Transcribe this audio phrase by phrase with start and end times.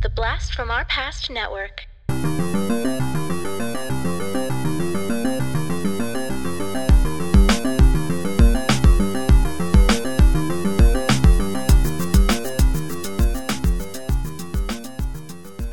[0.00, 1.88] The Blast from Our Past Network.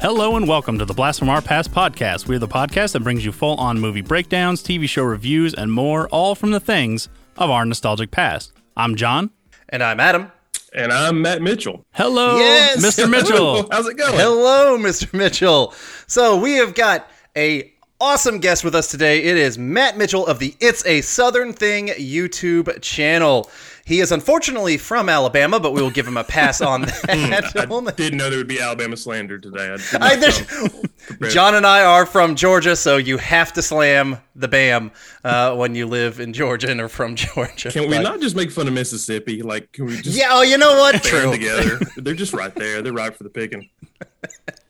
[0.02, 2.28] Hello and welcome to the Blast from Our Past podcast.
[2.28, 6.08] We're the podcast that brings you full on movie breakdowns, TV show reviews, and more,
[6.08, 8.54] all from the things of our nostalgic past.
[8.76, 9.30] I'm John.
[9.70, 10.32] And I'm Adam.
[10.76, 11.86] And I'm Matt Mitchell.
[11.94, 12.86] Hello, Yes!
[12.86, 13.10] Mr.
[13.10, 13.66] Mitchell.
[13.72, 14.14] How's it going?
[14.14, 15.12] Hello, Mr.
[15.14, 15.74] Mitchell.
[16.06, 19.24] So we have got a awesome guest with us today.
[19.24, 23.50] It is Matt Mitchell of the It's a Southern Thing YouTube channel.
[23.86, 27.54] He is unfortunately from Alabama, but we will give him a pass on that.
[27.56, 29.68] I didn't know there would be Alabama slander today.
[29.70, 30.70] I I- not there's- come
[31.08, 31.32] prepared.
[31.32, 34.92] John and I are from Georgia, so you have to slam the BAM
[35.24, 37.70] uh, when you live in Georgia and are from Georgia.
[37.70, 39.44] Can we But- not just make fun of Mississippi?
[39.44, 41.04] Like, can we just Yeah, oh, you know what?
[41.04, 41.32] True.
[41.32, 41.80] together?
[41.98, 42.82] They're just right there.
[42.82, 43.70] They're right for the picking.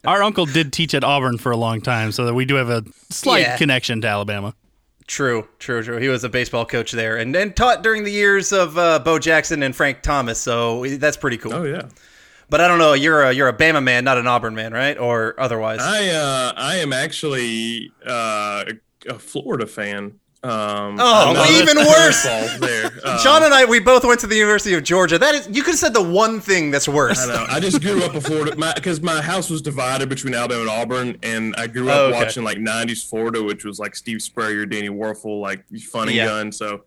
[0.03, 2.69] Our uncle did teach at Auburn for a long time, so that we do have
[2.69, 3.57] a slight Yeah.
[3.57, 4.53] connection to Alabama.
[5.07, 5.97] True, true, true.
[5.97, 9.19] He was a baseball coach there, and and taught during the years of uh, Bo
[9.19, 10.39] Jackson and Frank Thomas.
[10.39, 11.53] So that's pretty cool.
[11.53, 11.89] Oh yeah.
[12.49, 12.93] But I don't know.
[12.93, 14.97] You're a you're a Bama man, not an Auburn man, right?
[14.97, 15.79] Or otherwise.
[15.81, 18.65] I uh, I am actually uh,
[19.07, 20.19] a Florida fan.
[20.45, 22.23] Um, Oh, I'm even worse.
[22.25, 22.91] Baseball there.
[23.05, 25.19] Um, John and I, we both went to the University of Georgia.
[25.19, 27.19] That is, you could have said the one thing that's worse.
[27.19, 27.45] I know.
[27.49, 31.17] I just grew up a Florida because my, house was divided between Alabama and Auburn,
[31.21, 32.17] and I grew up Oh, okay.
[32.17, 36.25] watching like '90s Florida, which was like Steve Spurrier, Danny Wuerffel, like funny Yeah.
[36.25, 36.51] gun.
[36.51, 36.81] So,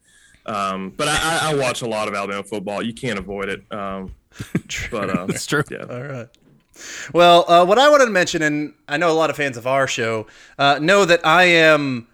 [0.46, 2.82] um, but I, I, I watch a lot of Alabama football.
[2.82, 3.62] You can't avoid it.
[3.72, 4.14] Um,
[4.90, 5.62] but uh, It's true.
[5.70, 6.28] yeah, All right.
[7.12, 9.66] Well, uh, what I wanted to mention, and I know a lot of fans of
[9.68, 10.26] our show
[10.58, 12.08] uh, know that I am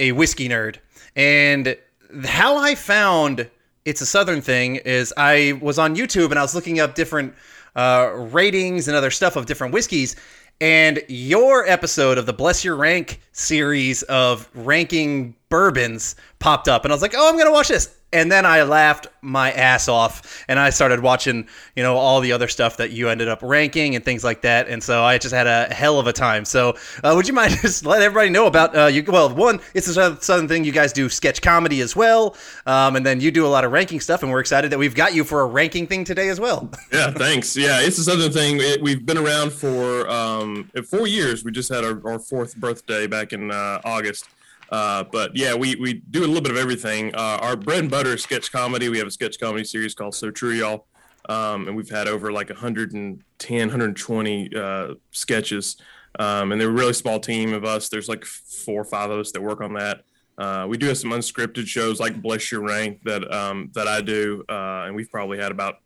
[0.00, 0.76] a whiskey nerd,
[1.16, 1.76] and
[2.24, 3.48] how I found
[3.84, 7.34] it's a Southern thing is I was on YouTube and I was looking up different
[7.76, 10.16] uh, ratings and other stuff of different whiskeys.
[10.60, 16.92] And your episode of the Bless Your Rank series of ranking bourbons popped up, and
[16.92, 20.44] I was like, "Oh, I'm gonna watch this." And then I laughed my ass off,
[20.46, 23.96] and I started watching, you know, all the other stuff that you ended up ranking
[23.96, 24.68] and things like that.
[24.68, 26.44] And so I just had a hell of a time.
[26.44, 29.02] So, uh, would you mind just let everybody know about uh, you?
[29.04, 30.64] Well, one, it's a southern thing.
[30.64, 32.36] You guys do sketch comedy as well,
[32.66, 34.22] um, and then you do a lot of ranking stuff.
[34.22, 36.70] And we're excited that we've got you for a ranking thing today as well.
[36.92, 37.10] yeah.
[37.10, 37.56] Thanks.
[37.56, 38.58] Yeah, it's a thing.
[38.60, 41.44] It, we've been around for um, four years.
[41.44, 44.28] We just had our, our fourth birthday back in uh, August.
[44.70, 47.14] Uh, but yeah, we, we do a little bit of everything.
[47.14, 48.88] Uh, our bread and butter is sketch comedy.
[48.88, 50.86] We have a sketch comedy series called So True Y'all.
[51.28, 55.76] Um, and we've had over like 110, 120 uh, sketches.
[56.18, 57.88] Um, and they're a really small team of us.
[57.88, 60.04] There's like four or five of us that work on that.
[60.36, 64.00] Uh, we do have some unscripted shows like Bless Your Rank that um, that I
[64.00, 65.76] do, uh, and we've probably had about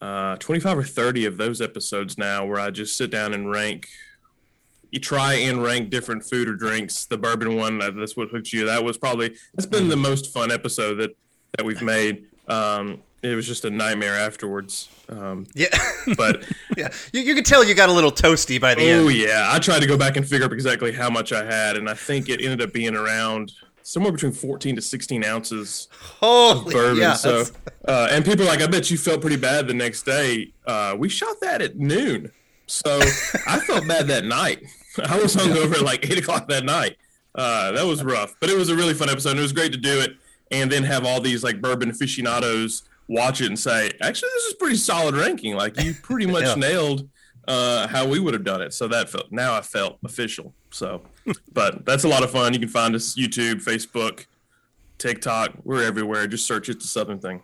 [0.00, 3.88] uh, 25 or 30 of those episodes now where I just sit down and rank.
[4.90, 7.06] You try and rank different food or drinks.
[7.06, 8.66] The bourbon one, uh, that's what hooked you.
[8.66, 11.16] That was probably that's been the most fun episode that
[11.56, 12.26] that we've made.
[12.48, 14.88] Um, it was just a nightmare afterwards.
[15.08, 15.68] Um, Yeah,
[16.16, 16.44] but
[16.76, 16.88] yeah.
[17.12, 19.00] You, you could tell you got a little toasty by the oh end.
[19.06, 21.76] Oh yeah, I tried to go back and figure up exactly how much I had,
[21.76, 25.88] and I think it ended up being around somewhere between 14 to 16 ounces
[26.20, 27.00] Holy, bourbon.
[27.00, 27.44] yeah, so,
[27.86, 30.52] uh, and people are like, I bet you felt pretty bad the next day.
[30.66, 32.32] Uh, we shot that at noon,
[32.66, 32.98] so
[33.46, 34.62] I felt bad that night.
[35.04, 36.96] I was hungover at like eight o'clock that night.
[37.34, 39.30] Uh, that was rough, but it was a really fun episode.
[39.30, 40.16] And it was great to do it,
[40.50, 44.54] and then have all these like bourbon aficionados watch it and say, actually, this is
[44.54, 45.54] pretty solid ranking.
[45.54, 46.54] Like you pretty much Yeah.
[46.54, 47.08] nailed
[47.46, 48.72] uh, how we would have done it.
[48.72, 50.52] So that felt now I felt official.
[50.70, 51.02] So,
[51.52, 52.52] but that's a lot of fun.
[52.52, 54.26] You can find us YouTube, Facebook,
[54.98, 55.52] TikTok.
[55.62, 56.26] We're everywhere.
[56.26, 57.42] Just search it the Southern Thing.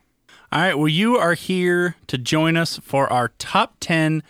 [0.50, 4.22] All right, well, you are here to join us for our top 10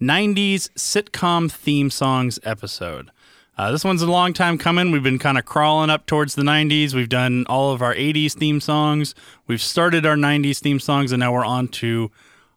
[0.00, 3.10] 90s sitcom theme songs episode.
[3.56, 4.92] Uh, this one's a long time coming.
[4.92, 6.94] We've been kind of crawling up towards the 90s.
[6.94, 9.16] We've done all of our 80s theme songs.
[9.48, 12.12] We've started our 90s theme songs, and now we're on to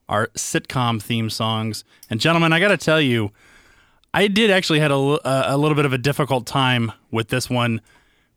[0.07, 1.83] our sitcom theme songs.
[2.11, 3.31] And, gentlemen, I got to tell you,
[4.13, 7.49] I did actually had a, a a little bit of a difficult time with this
[7.49, 7.81] one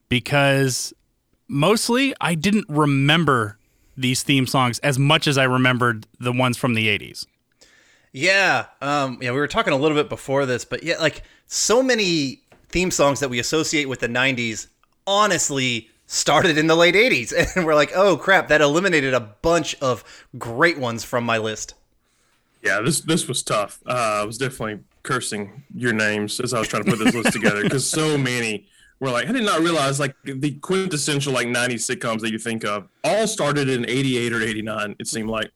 [0.09, 0.95] because
[1.49, 3.59] mostly I didn't remember
[3.97, 7.27] these theme songs as much as I remembered the ones from the 80s.
[8.15, 11.83] Yeah, um, yeah, we were talking a little bit before this, but yeah, like so
[11.83, 14.69] many theme songs that we associate with the '90s,
[15.05, 19.75] honestly, started in the late '80s, and we're like, oh crap, that eliminated a bunch
[19.83, 20.05] of
[20.39, 21.75] great ones from my list.
[22.63, 23.83] Yeah, this this was tough.
[23.85, 27.33] Uh, I was definitely cursing your names as I was trying to put this list
[27.33, 28.69] together because so many
[29.01, 32.65] were like I did not realize like the quintessential like '90s sitcoms that you think
[32.65, 34.95] of all started in '88 or '89.
[35.01, 35.51] It seemed like,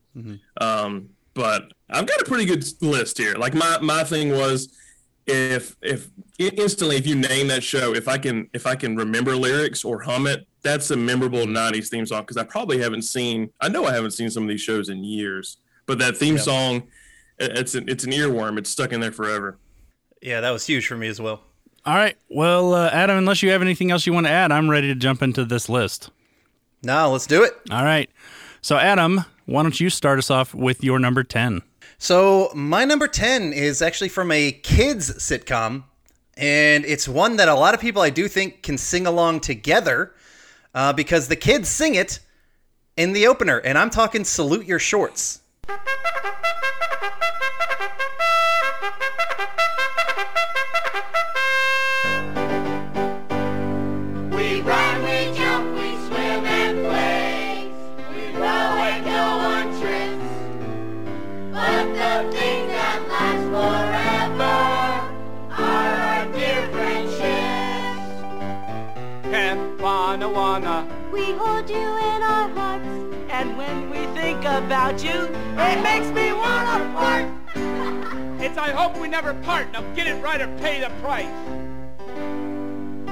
[0.60, 3.34] um, but I've got a pretty good list here.
[3.34, 4.76] Like my my thing was
[5.24, 6.08] if if
[6.38, 10.00] instantly if you name that show, if I can if I can remember lyrics or
[10.00, 13.50] hum it, that's a memorable '90s theme song because I probably haven't seen.
[13.60, 16.88] I know I haven't seen some of these shows in years, but that theme song,
[17.38, 18.58] it's an, it's an earworm.
[18.58, 19.58] It's stuck in there forever.
[20.20, 21.42] Yeah, that was huge for me as well.
[21.86, 22.16] All right.
[22.28, 24.96] Well, uh, Adam, unless you have anything else you want to add, I'm ready to
[24.96, 26.10] jump into this list.
[26.82, 27.52] No, let's do it.
[27.70, 28.10] All right.
[28.60, 31.62] So, Adam, why don't you start us off with your number 10?
[31.96, 35.84] So, my number 10 is actually from a kids sitcom,
[36.36, 40.12] and it's one that a lot of people I do think can sing along together
[40.74, 42.20] uh, because the kids sing it
[42.98, 45.40] in the opener, and I'm talking Salute Your Shorts.
[71.78, 72.88] You in our hearts.
[73.30, 75.18] And when we think about you,
[75.68, 77.26] it makes me wanna fart.
[78.40, 79.72] It's I hope we never part.
[79.72, 81.36] Now get it right or pay the price.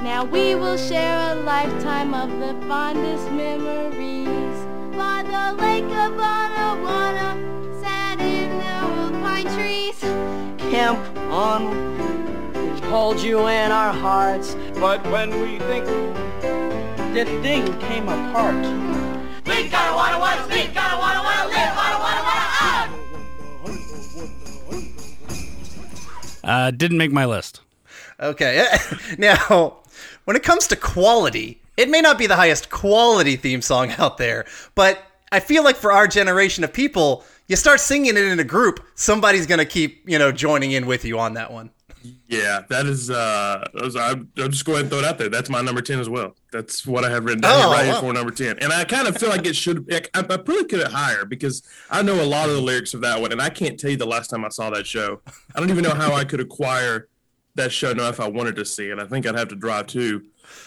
[0.02, 4.56] Now we will share a lifetime of the fondest memories.
[4.96, 7.30] By the lake of Anawanna,
[7.82, 9.98] sat in the old pine trees.
[10.70, 11.60] Camp on.
[12.54, 14.54] We hold you in our hearts.
[14.78, 15.86] But when we think
[17.24, 18.54] the thing came apart.
[19.46, 22.90] We gotta wanna wanna speak, gotta wanna wanna live, wanna wanna wanna hug.
[26.44, 27.62] Uh, didn't make my list.
[28.20, 28.66] Okay.
[29.18, 29.78] now,
[30.24, 34.18] when it comes to quality, it may not be the highest quality theme song out
[34.18, 35.02] there, but
[35.32, 38.84] I feel like for our generation of people, you start singing it in a group,
[38.94, 41.70] somebody's going to keep, you know, joining in with you on that one.
[42.28, 43.10] Yeah, that is.
[43.10, 45.28] Uh, those- I'm, I'll just go ahead and throw it out there.
[45.28, 46.34] That's my number ten as well.
[46.52, 48.00] That's what I have written down Oh, here right here wow.
[48.00, 48.58] for number ten.
[48.60, 49.86] And I kind of feel like it should.
[49.92, 53.00] I, I probably could have higher because I know a lot of the lyrics of
[53.02, 55.20] that one, and I can't tell you the last time I saw that show.
[55.54, 57.08] I don't even know how I could acquire
[57.54, 58.98] that show now if I wanted to see it.
[58.98, 60.22] I think I'd have to drive to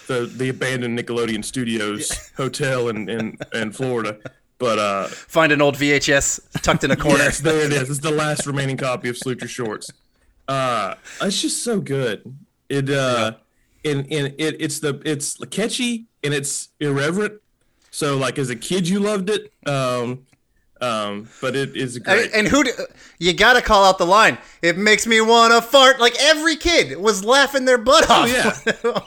[0.07, 4.17] the the abandoned Nickelodeon Studios hotel in in, in Florida.
[4.57, 7.19] But uh, Find an old VHS tucked in a corner.
[7.19, 7.89] Yes, there it is.
[7.89, 9.89] It's the last remaining copy of Salute Your Shorts.
[10.49, 12.35] Uh, it's just so good.
[12.69, 13.33] It uh,
[13.85, 17.39] and and it it's the it's catchy and it's irreverent.
[17.91, 19.53] So like as a kid, you loved it.
[19.67, 20.25] Um,
[20.81, 22.31] um, but it is great.
[22.33, 22.63] and who?
[22.63, 22.71] Do,
[23.19, 24.39] you got to call out the line.
[24.61, 25.99] It makes me want to fart.
[25.99, 28.29] Like every kid was laughing their butt off.
[28.29, 28.99] yeah.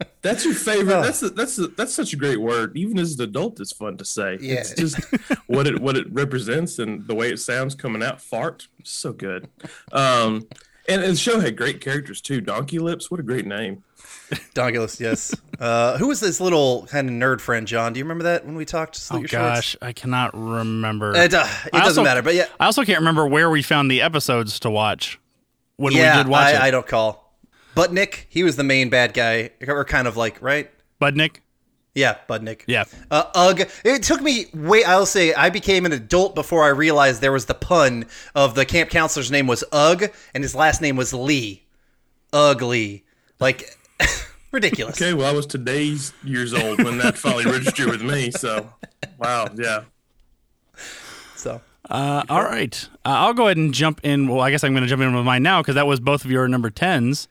[0.22, 1.02] That's your favorite.
[1.02, 2.76] That's a, that's a, that's such a great word.
[2.76, 4.36] Even as an adult, it's fun to say.
[4.40, 4.56] Yeah.
[4.56, 4.98] It's just
[5.46, 8.20] what it what it represents and the way it sounds coming out.
[8.20, 9.48] Fart, so good.
[9.92, 10.48] Um,
[10.88, 12.40] and, and the show had great characters too.
[12.40, 13.82] Donkey Lips, what a great name.
[14.54, 15.34] Donkey Lips, yes.
[15.58, 17.92] Uh, who was this little kind of nerd friend, John?
[17.92, 19.00] Do you remember that when we talked?
[19.10, 19.32] Oh Your Shorts?
[19.32, 21.14] gosh, I cannot remember.
[21.14, 23.62] It, uh, it I doesn't also- matter, but yeah, I also can't remember where we
[23.62, 25.20] found the episodes to watch
[25.76, 26.60] when yeah, we did watch I, it.
[26.60, 27.38] I don't call.
[27.74, 30.70] Budnick, he was the main bad guy, or kind of like right.
[31.00, 31.36] Budnick?
[31.96, 32.60] Yeah, Budnick.
[32.66, 32.84] Yeah.
[33.10, 33.62] Uh, Ugh.
[33.84, 34.84] It took me wait.
[34.86, 38.04] I'll say I became an adult before I realized there was the pun
[38.34, 40.04] of the camp counselor's name was Ugh
[40.34, 41.64] and his last name was Lee.
[42.34, 43.02] Ugly.
[43.40, 43.70] Like
[44.52, 45.00] ridiculous.
[45.00, 48.30] Okay, well, I was today's years old when that finally registered with me.
[48.30, 48.70] So,
[49.18, 49.84] wow, yeah.
[51.34, 52.88] So Uh, all right.
[53.06, 54.28] Uh, I'll go ahead and jump in.
[54.28, 56.24] Well, I guess I'm going to jump in with mine now because that was both
[56.26, 57.28] of your number 10s.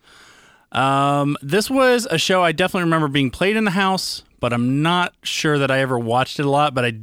[0.71, 4.81] Um, this was a show I definitely remember being played in the house, but I'm
[4.81, 6.73] not sure that I ever watched it a lot.
[6.73, 6.93] But I,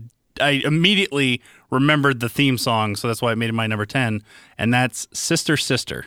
[0.40, 4.22] I immediately remembered the theme song, so that's why I made it my number 10,
[4.58, 6.06] and that's Sister Sister.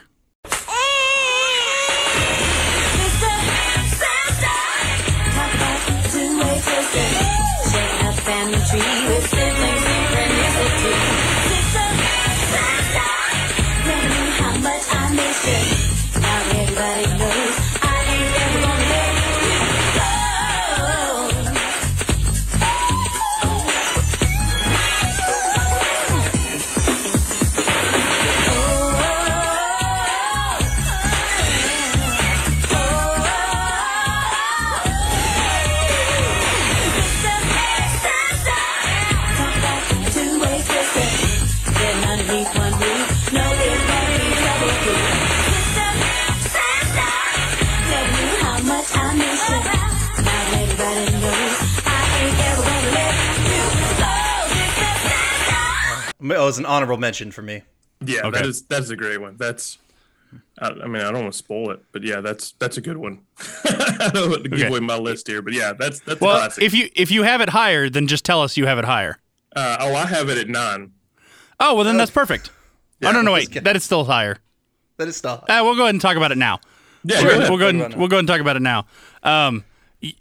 [56.30, 57.62] Oh, it was an honorable mention for me.
[58.04, 58.38] Yeah, Okay.
[58.38, 59.36] that is that's a great one.
[59.38, 59.78] That's
[60.58, 62.96] I, I mean I don't want to spoil it, but yeah, that's that's a good
[62.96, 63.20] one.
[63.64, 64.68] I don't want to give Okay.
[64.68, 66.64] away my list here, but yeah, that's that's a Well, classic.
[66.64, 69.18] if you if you have it higher, then just tell us you have it higher.
[69.54, 70.92] uh, oh, I have it at nine.
[71.60, 72.50] Oh, well then that's perfect.
[73.02, 74.38] oh no, no, wait, that is still higher.
[74.98, 75.44] That is still.
[75.48, 76.60] Uh, we'll go ahead and talk about it now.
[77.04, 77.50] Yeah, We'll go go, ahead.
[77.50, 78.86] we'll go ahead and, we'll go ahead and talk about it now.
[79.22, 79.64] Um,
[80.02, 80.12] y-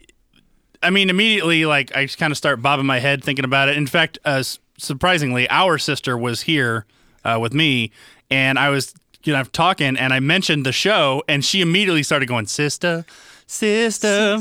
[0.84, 3.76] I mean, immediately, like I just kind of start bobbing my head thinking about it.
[3.78, 6.86] In fact, uh, s- surprisingly, our sister was here
[7.24, 7.91] uh, with me,
[8.29, 12.27] and I was you know talking, and I mentioned the show, and she immediately started
[12.27, 13.05] going, "Sister,
[13.48, 14.39] sister,",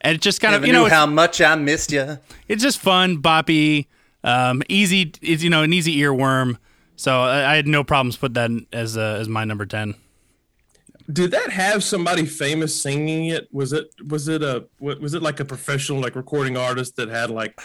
[0.00, 2.18] and it just kind Never of you knew know, how much I missed you.
[2.48, 3.86] it's just fun, boppy,
[4.24, 5.12] um, easy.
[5.20, 6.58] It's you know an easy earworm.
[6.96, 9.94] So I, I had no problems put that in as uh, as my number ten.
[11.12, 13.48] Did that have somebody famous singing it?
[13.52, 17.28] Was it was it a was it like a professional like recording artist that had
[17.30, 17.60] like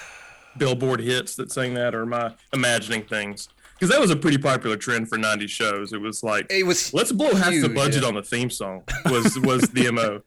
[0.58, 3.50] Billboard hits that sang that, or am I imagining things?
[3.74, 5.94] Because that was a pretty popular trend for '90s shows.
[5.94, 8.08] It was like It was let's blow half the budget yeah.
[8.08, 8.84] on the theme song.
[9.06, 10.22] Was was the mo?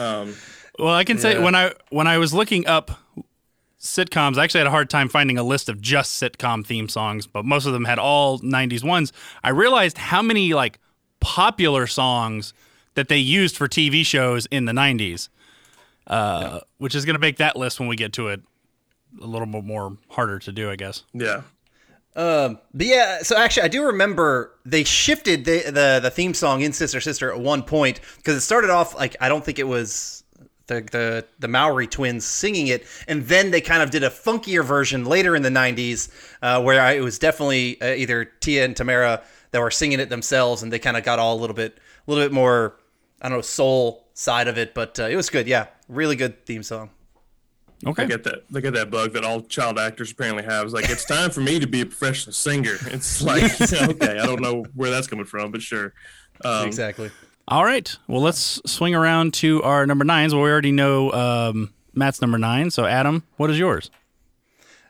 [0.00, 0.34] Um,
[0.78, 2.92] Well, I can say when I when I was looking up
[3.80, 7.26] sitcoms, I actually had a hard time finding a list of just sitcom theme songs,
[7.26, 9.12] but most of them had all '90s ones.
[9.42, 10.78] I realized how many like
[11.20, 12.54] popular songs
[12.94, 15.28] that they used for TV shows in the '90s,
[16.06, 18.42] uh, which is going to make that list when we get to it
[19.20, 21.04] a little bit more harder to do, I guess.
[21.12, 21.42] yeah,
[22.16, 26.62] Um, but yeah, so actually, I do remember they shifted the the, the theme song
[26.62, 29.66] in Sister Sister at one point because it started off like I don't think it
[29.68, 30.24] was
[30.66, 34.64] the the the Mowry twins singing it, and then they kind of did a funkier
[34.64, 36.10] version later in the '90s
[36.42, 40.08] uh, where I, it was definitely uh, either Tia and Tamera that were singing it
[40.08, 42.76] themselves, and they kind of got all a little bit a little bit more
[43.20, 45.46] I don't know soul side of it, but uh, it was good.
[45.46, 46.90] Yeah, really good theme song.
[47.84, 48.04] Okay.
[48.04, 50.64] they get that they get that bug that all child actors apparently have.
[50.64, 52.76] It's like it's time for me to be a professional singer.
[52.86, 55.92] It's like okay, I don't know where that's coming from, but sure.
[56.44, 57.10] Um, exactly.
[57.48, 57.94] All right.
[58.06, 60.34] Well, let's swing around to our number nines.
[60.34, 62.70] Well, we already know um, Matt's number nine.
[62.70, 63.90] So, Adam, what is yours?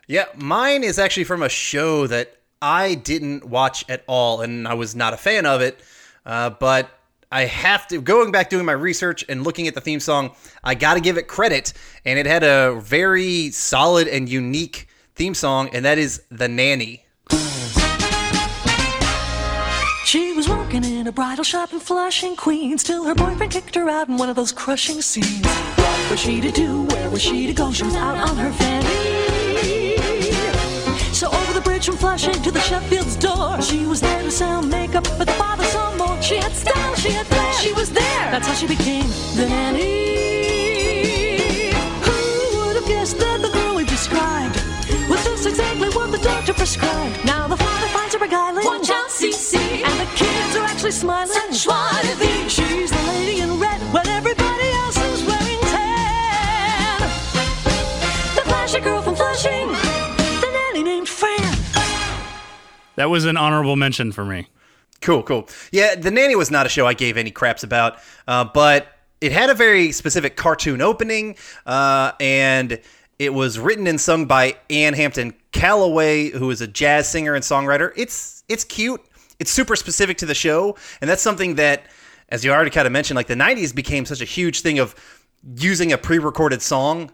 [0.06, 4.74] Yeah, mine is actually from a show that I didn't watch at all, and I
[4.74, 5.80] was not a fan of it.
[6.26, 6.90] Uh, but
[7.32, 10.32] I have to going back doing my research and looking at the theme song.
[10.62, 11.72] I got to give it credit,
[12.04, 17.06] and it had a very solid and unique theme song, and that is "The Nanny."
[20.04, 23.88] She was working in a bridal shop in Flushing, Queens, till her boyfriend kicked her
[23.88, 25.46] out in one of those crushing scenes.
[25.76, 26.82] What was she to do?
[26.82, 27.72] Where was she to go?
[27.72, 29.01] She was out on her fanny.
[31.22, 34.60] So over the bridge from Flushing to the Sheffield's door, she was there to sell
[34.60, 36.20] makeup, but the father saw more.
[36.20, 38.24] She had style, she had flair, she was there.
[38.32, 39.82] That's how she became the nanny.
[42.02, 44.60] Who would have guessed that the girl we've described
[45.08, 47.24] was just exactly what the doctor prescribed?
[47.24, 48.66] Now the father finds her beguiling.
[48.66, 49.84] Watch out, CC.
[49.86, 51.28] And the kids are actually smiling.
[51.28, 52.50] Such joie de vivre.
[52.50, 52.91] She's
[62.96, 64.48] That was an honorable mention for me.
[65.00, 65.48] Cool, cool.
[65.72, 68.86] Yeah, The Nanny was not a show I gave any craps about, uh, but
[69.20, 72.80] it had a very specific cartoon opening, uh, and
[73.18, 77.44] it was written and sung by Ann Hampton Callaway, who is a jazz singer and
[77.44, 77.92] songwriter.
[77.96, 79.00] It's it's cute.
[79.38, 81.84] It's super specific to the show, and that's something that,
[82.28, 84.94] as you already kind of mentioned, like the '90s became such a huge thing of
[85.56, 87.10] using a pre-recorded song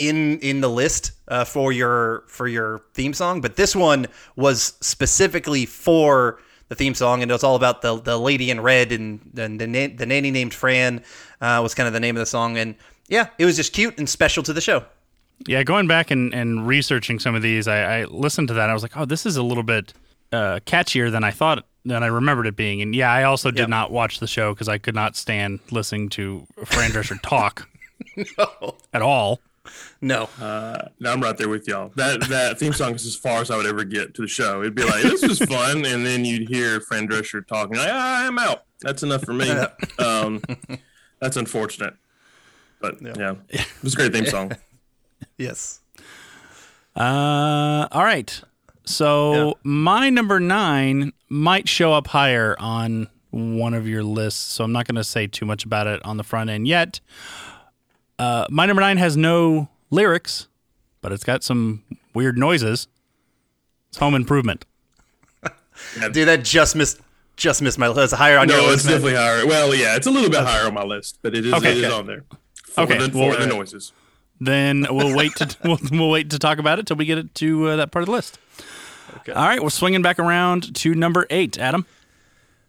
[0.00, 4.74] in in the list uh, for your for your theme song, but this one was
[4.80, 8.92] specifically for the theme song, and it was all about the the lady in red
[8.92, 11.02] and, and the na- the nanny named Fran
[11.40, 12.74] uh, was kind of the name of the song, and
[13.08, 14.84] yeah, it was just cute and special to the show.
[15.46, 18.64] Yeah, going back and, and researching some of these, I, I listened to that.
[18.64, 19.94] And I was like, oh, this is a little bit
[20.32, 22.82] uh, catchier than I thought, than I remembered it being.
[22.82, 23.68] And yeah, I also did Yep.
[23.70, 27.68] not watch the show because I could not stand listening to Fran Drescher talk
[28.92, 29.40] at all.
[30.02, 31.90] No, No, I'm right there with y'all.
[31.96, 34.60] That that theme song is as far as I would ever get to the show.
[34.62, 37.76] It'd be like, this was fun, and then you'd hear Fran Drescher talking.
[37.76, 38.62] Like, ah, I'm out.
[38.80, 39.50] That's enough for me.
[39.98, 40.40] Um,
[41.20, 41.94] that's unfortunate,
[42.80, 44.52] but yeah, it was a great theme song.
[45.36, 45.80] yes,
[46.96, 48.40] Uh, all right.
[48.86, 49.52] So Yeah.
[49.62, 54.86] my number nine might show up higher on one of your lists, so I'm not
[54.86, 57.00] going to say too much about it on the front end yet.
[58.18, 60.46] Uh, my number nine has no lyrics,
[61.00, 61.82] but it's got some
[62.14, 62.88] weird noises.
[63.88, 64.64] It's Home Improvement.
[66.12, 67.00] dude, that just missed
[67.36, 68.12] just missed my list.
[68.12, 68.94] It's higher on your No, it's man.
[68.94, 69.46] definitely higher.
[69.46, 71.70] Well, yeah, it's a little bit higher on my list, but it is, Okay.
[71.72, 71.94] it is Okay.
[71.94, 72.24] on there.
[72.66, 73.92] For Okay, the, well, for the uh, noises.
[74.40, 77.34] Then we'll wait to we'll, we'll wait to talk about it till we get it
[77.36, 78.38] to uh, that part of the list.
[79.18, 79.32] Okay.
[79.32, 81.86] All right, we're swinging back around to number eight, Adam.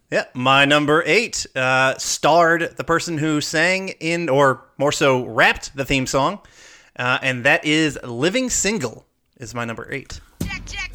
[0.10, 5.76] Yeah, my number eight uh, starred the person who sang in, or more so, rapped
[5.76, 6.40] the theme song,
[6.98, 9.06] uh, and that is "Living Single."
[9.38, 10.20] Is my number eight.
[10.44, 10.92] Check, check,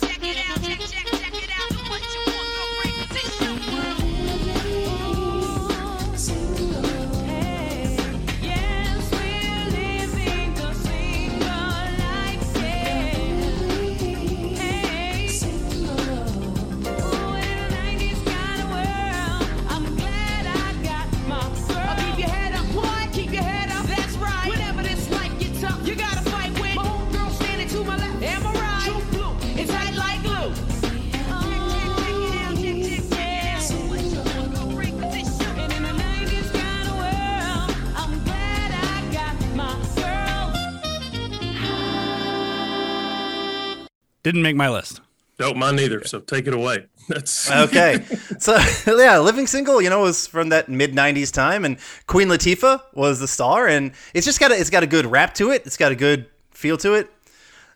[44.36, 45.00] Didn't make my list.
[45.38, 46.04] Nope, mine neither.
[46.04, 46.88] So take it away.
[47.08, 48.04] That's Okay,
[48.38, 52.82] so yeah, "Living Single," you know, was from that mid '90s time, and Queen Latifah
[52.92, 55.62] was the star, and it's just got a, it's got a good rap to it.
[55.64, 57.10] It's got a good feel to it.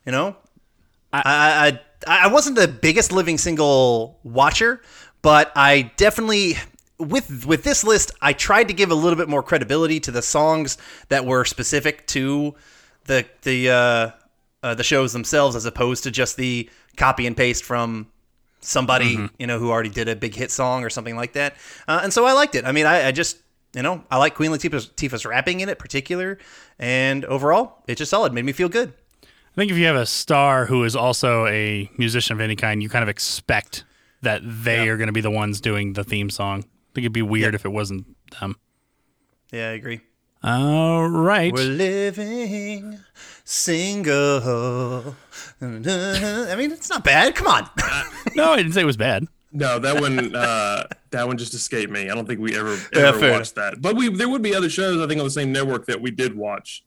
[0.04, 0.36] You know,
[1.14, 4.82] I I, I wasn't the biggest Living Single watcher,
[5.22, 6.56] but I definitely
[6.98, 10.20] with with this list, I tried to give a little bit more credibility to the
[10.20, 10.76] songs
[11.08, 12.54] that were specific to
[13.04, 14.10] the the uh,
[14.62, 18.06] uh, the shows themselves, as opposed to just the copy and paste from
[18.62, 21.56] somebody you know who already did a big hit song or something like that.
[21.88, 22.64] Uh, and so I liked it.
[22.64, 23.38] I mean, I, I just
[23.74, 26.38] you know I like Queen Latifah's, Latifah's rapping in it, particular,
[26.78, 28.32] and overall, it's just solid.
[28.32, 28.92] Made me feel good.
[29.22, 32.82] I think if you have a star who is also a musician of any kind,
[32.82, 33.84] you kind of expect
[34.22, 36.60] that they are going to be the ones doing the theme song.
[36.60, 38.06] I think it'd be weird if it wasn't
[38.40, 38.56] them.
[39.52, 40.02] Yeah, I agree.
[40.42, 41.52] All right.
[41.52, 43.00] We're living
[43.50, 45.14] single.
[45.60, 45.64] I
[46.56, 47.34] mean, it's not bad.
[47.34, 47.68] Come on.
[48.36, 49.26] No, I didn't say it was bad.
[49.52, 50.34] no, that one.
[50.36, 52.08] Uh, that one just escaped me.
[52.08, 53.82] I don't think we ever ever fair watched that.
[53.82, 56.10] But we there would be other shows I think on the same network that we
[56.12, 56.84] did watch.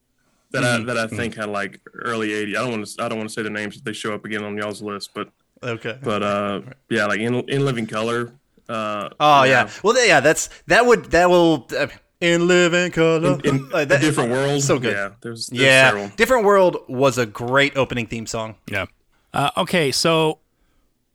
[0.51, 0.89] That Mm-hmm.
[0.89, 2.49] I that I think had like early '80s.
[2.49, 4.23] I don't want to I don't want to say the names if they show up
[4.23, 5.29] again on y'all's list, but
[5.61, 5.97] okay.
[6.01, 8.31] but uh yeah, like in in living color.
[8.69, 9.69] Uh, Oh yeah.
[9.83, 10.21] Well, yeah.
[10.21, 11.87] That's that would that will uh,
[12.23, 13.39] in living color.
[13.43, 14.63] in Like a that- different world.
[14.63, 14.93] So good.
[14.93, 15.89] Yeah, there's, there's yeah.
[15.89, 16.07] several.
[16.15, 18.55] Different world was a great opening theme song.
[18.71, 18.85] Yeah.
[19.33, 20.39] Uh, okay, so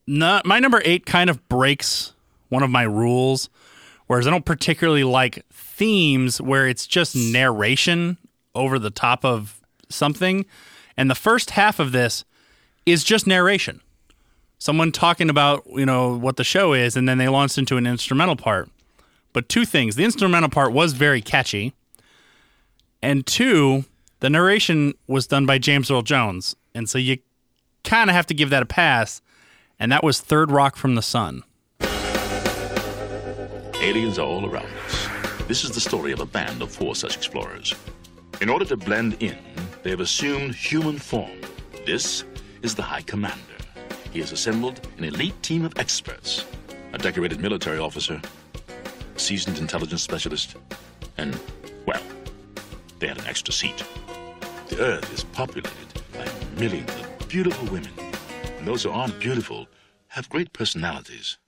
[0.07, 2.13] not, my number eight kind of breaks
[2.51, 3.49] one of my rules,
[4.07, 8.19] whereas I don't particularly like themes where it's just narration
[8.55, 10.45] over the top of something.
[10.97, 12.25] And the first half of this
[12.87, 13.81] is just narration.
[14.59, 17.87] Someone talking about, you know, what the show is, and then they launched into an
[17.87, 18.69] instrumental part.
[19.33, 19.97] But two things.
[19.97, 21.75] The instrumental part was very catchy.
[23.03, 23.85] And two,
[24.21, 26.57] the narration was done by James Earl Jones.
[26.75, 27.19] And so you
[27.85, 29.23] kind of have to give that a pass.
[29.79, 31.45] And that was Third Rock from the Sun.
[33.81, 35.09] Aliens are all around us.
[35.47, 37.75] This is the story of a band of four such explorers.
[38.41, 39.39] In order to blend in,
[39.83, 41.41] they have assumed human form.
[41.87, 42.25] This
[42.63, 43.39] is the High Commander.
[44.13, 46.45] He has assembled an elite team of experts
[46.93, 48.21] a decorated military officer,
[49.19, 50.57] seasoned intelligence specialist,
[51.17, 51.39] and,
[51.87, 52.03] well,
[52.99, 53.85] they had an extra seat.
[54.69, 55.73] The Earth is populated
[56.13, 56.29] by
[56.59, 57.91] millions of beautiful women.
[58.59, 59.67] And those who aren't beautiful
[60.09, 61.39] have great personalities.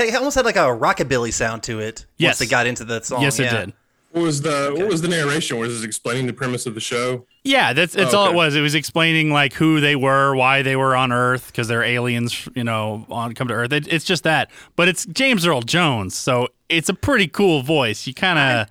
[0.00, 2.06] It almost had like a rockabilly sound to it.
[2.16, 2.30] Yes.
[2.30, 3.22] Once they got into the song.
[3.22, 3.66] yes, it yeah.
[3.66, 3.72] did.
[4.12, 5.58] What was the what was the narration?
[5.58, 7.26] Was it explaining the premise of the show?
[7.42, 8.54] Yeah, that's that's Oh, all it was.
[8.54, 12.48] It was explaining like who they were, why they were on Earth, because they're aliens,
[12.54, 13.72] you know, on come to Earth.
[13.72, 18.06] It, it's just that, but it's James Earl Jones, so it's a pretty cool voice.
[18.06, 18.68] You kind of,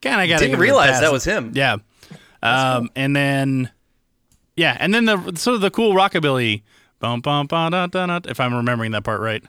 [0.00, 0.40] kind of got.
[0.40, 1.52] Didn't realize that was him.
[1.54, 1.76] Yeah,
[2.42, 3.70] um, and then,
[4.56, 6.62] yeah, and then the sort of the cool rockabilly,
[7.00, 9.44] bum bum bum da, da, da, if I'm remembering that part right.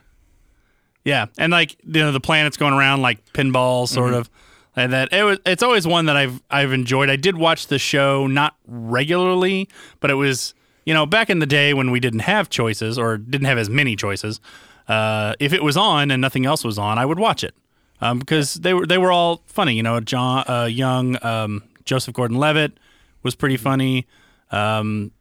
[1.08, 4.20] Yeah, and like you know the planets going around like pinball, sort Mm-hmm.
[4.20, 4.30] of,
[4.76, 5.38] and that it was.
[5.46, 7.08] It's always one that I've I've enjoyed.
[7.08, 9.68] I did watch the show not regularly,
[10.00, 13.16] but it was you know back in the day when we didn't have choices or
[13.16, 14.40] didn't have as many choices.
[14.86, 17.54] Uh, if it was on and nothing else was on, I would watch it
[18.00, 19.74] um, because they were they were all funny.
[19.74, 22.78] You know, John uh, Young, um, Joseph Gordon-Levitt
[23.22, 24.06] was pretty funny.
[24.50, 25.12] Um,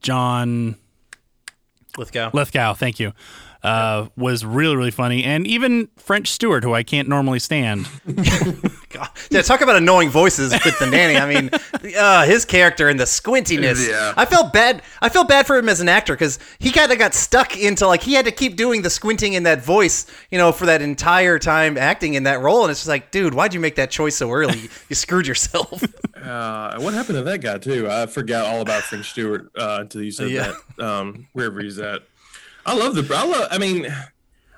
[0.00, 0.76] John
[1.96, 2.30] Lithgow.
[2.32, 3.12] Lithgow, thank you.
[3.64, 7.88] Uh, was really really funny, and even French Stewart, who I can't normally stand.
[8.90, 9.08] God.
[9.30, 11.16] Yeah, talk about annoying voices with the nanny.
[11.16, 11.50] I mean,
[11.96, 13.88] uh, his character and the squintiness.
[13.88, 14.14] Yeah.
[14.16, 14.82] I felt bad.
[15.02, 17.86] I felt bad for him as an actor because he kind of got stuck into
[17.88, 20.80] like he had to keep doing the squinting in that voice, you know, for that
[20.82, 22.62] entire time acting in that role.
[22.62, 24.68] And it's just like, dude, why'd you make that choice so early?
[24.88, 25.82] you screwed yourself.
[26.24, 27.86] Uh, what happened to that guy too?
[27.86, 30.54] I forgot all about French Stewart uh, until you said Yeah.
[30.78, 30.82] that.
[30.82, 32.00] Um, wherever he's at,
[32.66, 33.14] I love the.
[33.14, 33.48] I love.
[33.50, 33.86] I mean,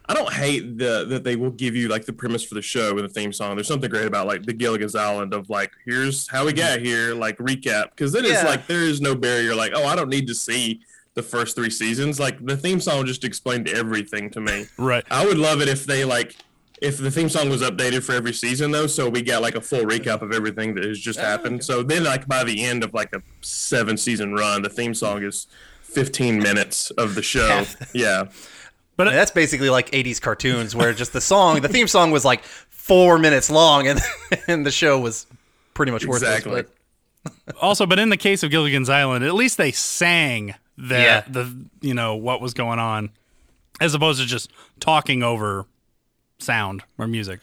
[0.08, 2.90] I don't hate the that they will give you like the premise for the show
[2.90, 3.56] and the theme song.
[3.56, 7.14] There's something great about like the Gilligan's Island of like here's how we got here,
[7.14, 9.54] like recap because then it's like there is no barrier.
[9.54, 10.80] Like oh, I don't need to see
[11.14, 12.20] the first three seasons.
[12.20, 14.66] Like the theme song just explained everything to me.
[14.78, 15.04] Right.
[15.10, 16.36] I would love it if they like
[16.80, 19.60] if the theme song was updated for every season though, so we got like a
[19.60, 21.64] full recap of everything that has just oh, happened.
[21.64, 25.24] So then like by the end of like a seven season run, the theme song
[25.24, 25.48] is
[25.96, 27.64] 15 minutes of the show.
[27.94, 28.28] Yeah.
[28.98, 32.42] But that's basically like 80s cartoons where just the song, the theme song was like
[32.44, 34.00] four minutes long and,
[34.48, 35.26] and the show was
[35.74, 36.38] pretty much worthless.
[36.44, 36.64] Exactly.
[37.46, 41.24] But also, but in the case of Gilligan's Island, at least they sang the Yeah.
[41.28, 43.10] the you know what was going on,
[43.80, 45.64] as opposed to just talking over
[46.38, 47.40] sound or music.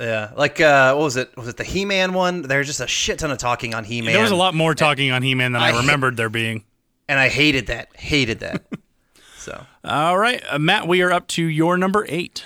[0.00, 1.36] yeah, like, uh, what was it?
[1.36, 2.42] Was it the He Man one?
[2.42, 4.12] There's just a shit ton of talking on He Man.
[4.12, 6.64] There was a lot more talking on He-Man than I, I remembered there being.
[7.10, 7.88] And I hated that.
[7.96, 8.62] Hated that.
[9.36, 9.66] so.
[9.82, 12.44] All right, uh, Matt, we are up to your number eight.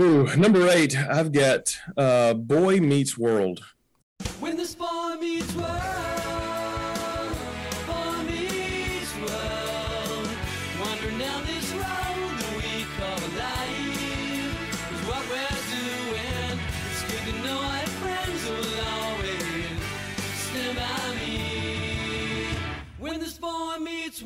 [0.00, 3.64] Ooh, number eight, I've got uh, Boy Meets World.
[4.38, 6.09] When this boy meets world,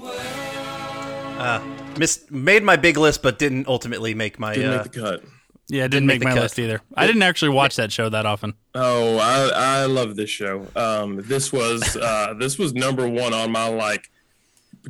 [0.03, 1.61] Uh,
[1.99, 4.55] missed, made my big list, but didn't ultimately make my.
[4.55, 5.25] Didn't uh, make the cut.
[5.69, 6.43] Yeah, it didn't, make, the my cut.
[6.43, 6.83] list either.
[6.95, 8.55] I didn't actually watch that show that often.
[8.75, 10.67] Oh, I I love this show.
[10.77, 14.11] Um, this was uh, this was number one on my like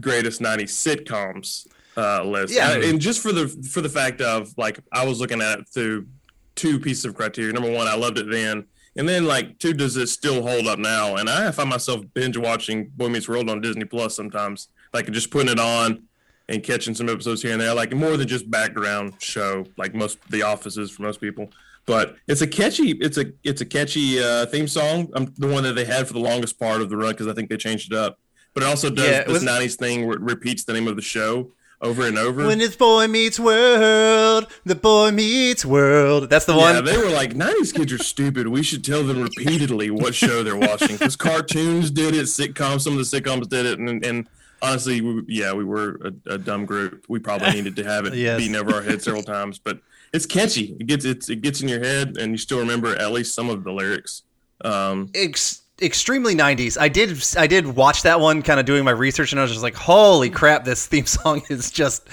[0.01, 2.55] greatest '90s sitcoms uh, list.
[2.55, 2.73] Yeah.
[2.77, 6.07] And just for the for the fact of like I was looking at it through
[6.55, 7.53] two pieces of criteria.
[7.53, 10.79] Number one, I loved it then, and then like two, does it still hold up
[10.79, 11.17] now?
[11.17, 15.31] And I find myself binge watching Boy Meets World on Disney Plus sometimes, like just
[15.31, 16.05] putting it on
[16.49, 20.19] and catching some episodes here and there, like more than just background show, like most
[20.31, 21.51] The Offices for most people.
[21.87, 25.11] But it's a catchy, it's a it's a catchy uh, theme song.
[25.15, 27.35] I'm the one that they had for the longest part of the run because I
[27.35, 28.19] think they changed it up.
[28.55, 30.89] But it also does Yeah, it this was- '90s thing where it repeats the name
[30.89, 31.51] of the show
[31.83, 32.47] over and over.
[32.47, 36.31] When it's boy meets world, the boy meets world.
[36.31, 36.85] That's the Yeah, one.
[36.87, 38.49] they were like, '90s kids are stupid.
[38.49, 42.99] We should tell them repeatedly what show they're watching because cartoons did it, sitcoms, some
[42.99, 44.27] of the sitcoms did it, and and
[44.65, 47.05] honestly, we, yeah, we were a, a dumb group.
[47.09, 48.39] We probably needed to have it Yes.
[48.39, 49.79] beaten over our head several times, but
[50.13, 50.77] it's catchy.
[50.81, 53.51] It gets it's, it gets in your head, and you still remember at least some
[53.51, 54.23] of the lyrics.
[54.65, 56.79] Um, Ex- extremely 90s.
[56.81, 59.51] I did I did watch that one kind of doing my research and I was
[59.51, 62.09] just like, "Holy crap, this theme song is just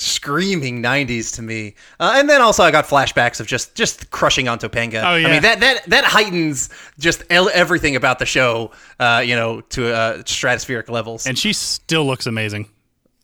[0.00, 4.48] screaming 90s to me." Uh, and then also I got flashbacks of just just crushing
[4.48, 5.02] on Topanga.
[5.04, 5.28] Oh, yeah.
[5.28, 9.60] I mean, that that that heightens just el- everything about the show, uh, you know,
[9.60, 11.26] to uh, stratospheric levels.
[11.26, 12.68] And she still looks amazing.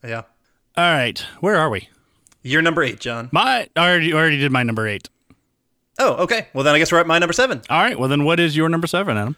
[0.02, 0.22] yeah.
[0.76, 1.88] All right, where are we?
[2.42, 3.28] You're number 8, John.
[3.32, 5.08] My I already already did my number eight.
[6.00, 6.48] Oh, okay.
[6.52, 7.62] Well, then I guess we're at my number 7.
[7.70, 9.37] All right, well then, what is your number seven, Adam?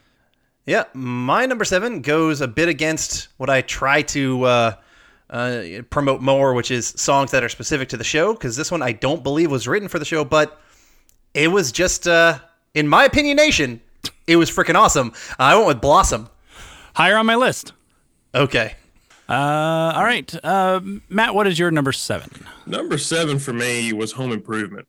[0.65, 4.75] Yeah, my number seven goes a bit against what I try to uh,
[5.31, 8.33] uh, promote more, which is songs that are specific to the show.
[8.33, 10.61] Because this one I don't believe was written for the show, but
[11.35, 12.39] it was just, uh,
[12.75, 13.81] in my opinionation,
[14.27, 15.13] it was freaking awesome.
[15.39, 16.29] I went with Blossom.
[16.95, 17.73] Higher on my list.
[18.35, 18.75] Okay.
[19.29, 22.31] Uh, all right, uh, Matt, what is your number seven?
[22.65, 24.87] number seven for me was Home Improvement.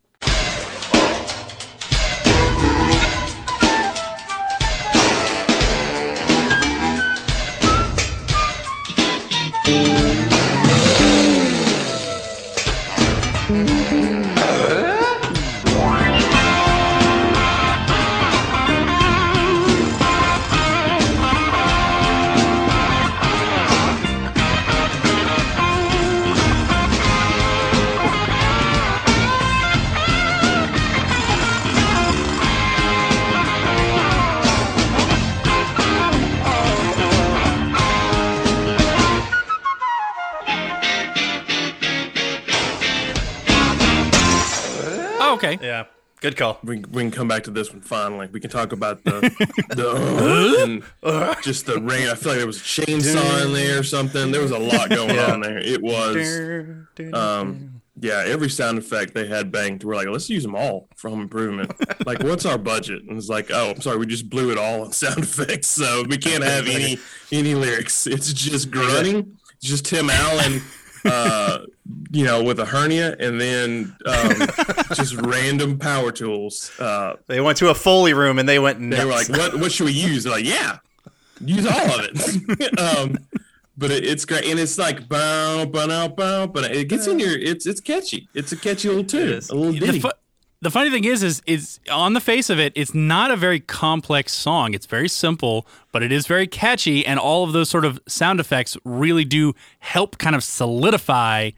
[46.19, 46.57] Good call.
[46.63, 48.27] we, we can come back to this one finally.
[48.31, 49.21] We can talk about the
[49.69, 52.07] the uh, just the rain.
[52.09, 54.31] I feel like there was a chainsaw in there or something.
[54.31, 55.33] There was a lot going Yeah.
[55.33, 55.59] on there.
[55.59, 60.53] It was um yeah, every sound effect they had banked, we're like, let's use them
[60.55, 61.71] all for Home Improvement.
[62.05, 63.01] like, what's our budget?
[63.07, 66.03] And it's like, oh, I'm sorry, we just blew it all on sound effects, so
[66.07, 66.99] we can't have any
[67.31, 68.05] any lyrics.
[68.05, 70.61] It's just grunting, it's just Tim Allen,
[71.05, 71.59] uh,
[72.11, 74.33] you know, with a hernia, and then um,
[74.93, 76.71] just random power tools.
[76.79, 78.99] Uh, They went to a Foley room and they went nuts.
[78.99, 79.59] they were like, "What?
[79.59, 80.79] What should we use?" They're like, "Yeah,
[81.41, 83.17] use all of it." um,
[83.77, 87.37] but it, it's great, and it's like bow, bow, bow, but it gets in your.
[87.37, 88.27] It's it's catchy.
[88.33, 89.99] It's a catchy little tune, a little The, ditty.
[89.99, 90.09] fu-
[90.59, 93.59] the funny thing is, is is on the face of it, it's not a very
[93.59, 94.73] complex song.
[94.73, 98.39] It's very simple, but it is very catchy, and all of those sort of sound
[98.39, 101.51] effects really do help kind of solidify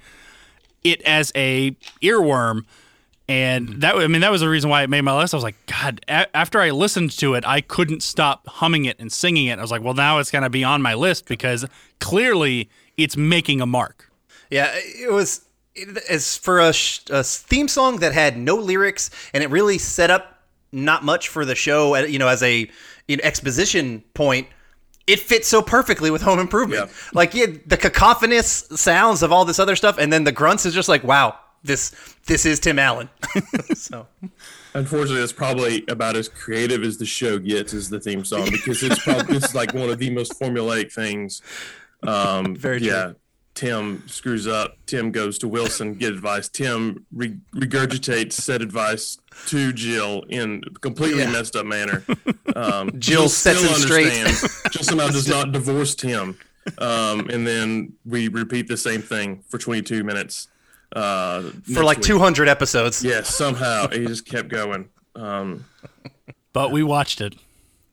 [0.84, 2.66] it as a earworm.
[3.28, 5.36] And that, I mean, that was the reason why it made my list.
[5.36, 8.98] I was like, God, a- after I listened to it, I couldn't stop humming it
[9.00, 9.60] and singing it.
[9.60, 11.64] I was like, well, now it's going to be on my list because
[12.00, 14.12] clearly it's making a mark.
[14.50, 15.42] Yeah, it was
[15.76, 19.78] it, as for a, sh- a theme song that had no lyrics and it really
[19.78, 20.40] set up
[20.72, 21.96] not much for the show.
[21.96, 22.68] uh, You know, as a
[23.10, 24.48] an exposition point,
[25.10, 26.90] it fits so perfectly with Home Improvement.
[26.90, 26.96] Yeah.
[27.14, 30.74] Like yeah, the cacophonous sounds of all this other stuff, and then the grunts is
[30.74, 31.96] just like, wow, this
[32.26, 33.10] this is Tim Allen.
[33.74, 34.08] so
[34.74, 38.84] Unfortunately, it's probably about as creative as the show gets as the theme song because
[38.84, 41.42] it's probably it's like one of the most formulaic things.
[42.04, 43.16] Um, Very true.
[43.64, 43.70] Yeah.
[43.70, 44.78] Tim screws up.
[44.86, 46.50] Tim goes to Wilson get advice.
[46.50, 49.18] Tim re- regurgitates said advice
[49.48, 51.32] to Jill in a completely Yeah.
[51.32, 52.04] messed up manner.
[52.56, 54.08] Um, Jill sets still him straight.
[54.08, 54.62] understands.
[54.72, 56.38] Jill somehow does not divorce Tim,
[56.80, 60.48] um, and then we repeat the same thing for 22 minutes.
[60.94, 61.44] Uh,
[61.74, 62.08] for like week.
[62.08, 63.04] 200 episodes.
[63.04, 64.90] Yes, somehow he just kept going.
[65.16, 65.66] Um,
[66.52, 67.36] But we watched it.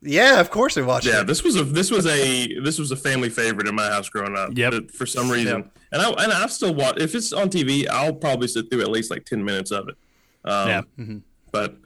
[0.06, 1.10] Yeah, of course we watched it.
[1.10, 1.26] yeah, it.
[1.26, 4.36] this was a this was a this was a family favorite in my house growing
[4.36, 4.50] up.
[4.54, 4.72] Yep.
[4.72, 6.98] but For some reason, and I and I still watch.
[6.98, 9.96] If it's on TV, I'll probably sit through at least like ten minutes of it.
[10.44, 10.82] Um, Yeah.
[11.52, 11.76] But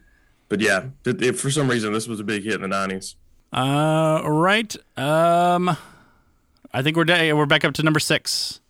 [0.48, 3.16] but yeah, th- if for some reason this was a big hit in the nineties.
[3.52, 4.74] Uh, right.
[4.96, 5.76] Um,
[6.72, 8.60] I think we're da- we're back up to number six.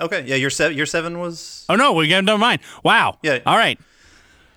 [0.00, 2.58] Okay, yeah, your seven, your seven was Oh no, we got done mine.
[2.82, 3.18] Wow.
[3.22, 3.38] Yeah.
[3.46, 3.78] All right.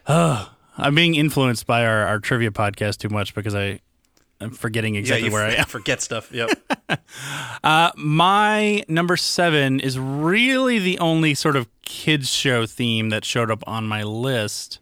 [0.07, 3.79] Uh, I'm being influenced by our, our trivia podcast too much because I
[4.39, 5.65] I'm forgetting exactly yeah, you where I f- am.
[5.65, 6.31] forget stuff.
[6.31, 6.49] Yep.
[7.97, 13.63] My number seven is really the only sort of kids show theme that showed up
[13.67, 14.79] on my list.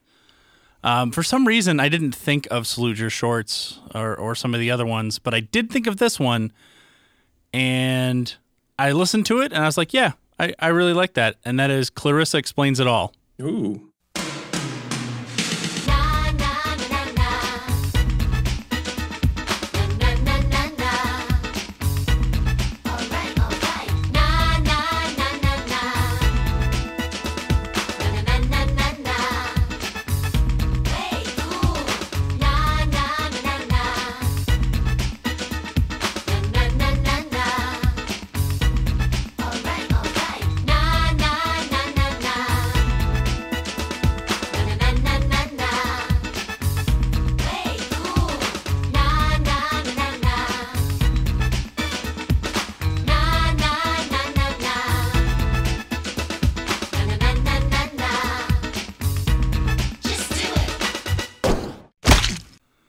[0.83, 4.59] Um, for some reason, I didn't think of Salute Your Shorts or, or some of
[4.59, 6.51] the other ones, but I did think of this one.
[7.53, 8.35] And
[8.77, 11.37] I listened to it and I was like, yeah, I, I really like that.
[11.45, 13.13] And that is Clarissa Explains It All.
[13.41, 13.89] Ooh,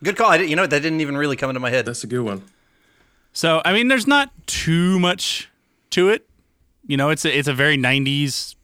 [0.06, 0.30] Good call.
[0.30, 1.84] I didn't, you know that didn't even really come into my head.
[1.84, 2.44] that's a good one.
[3.32, 5.50] So I mean, there's not too much
[5.90, 6.28] to it.
[6.86, 8.54] You know, it's a, it's a very '90s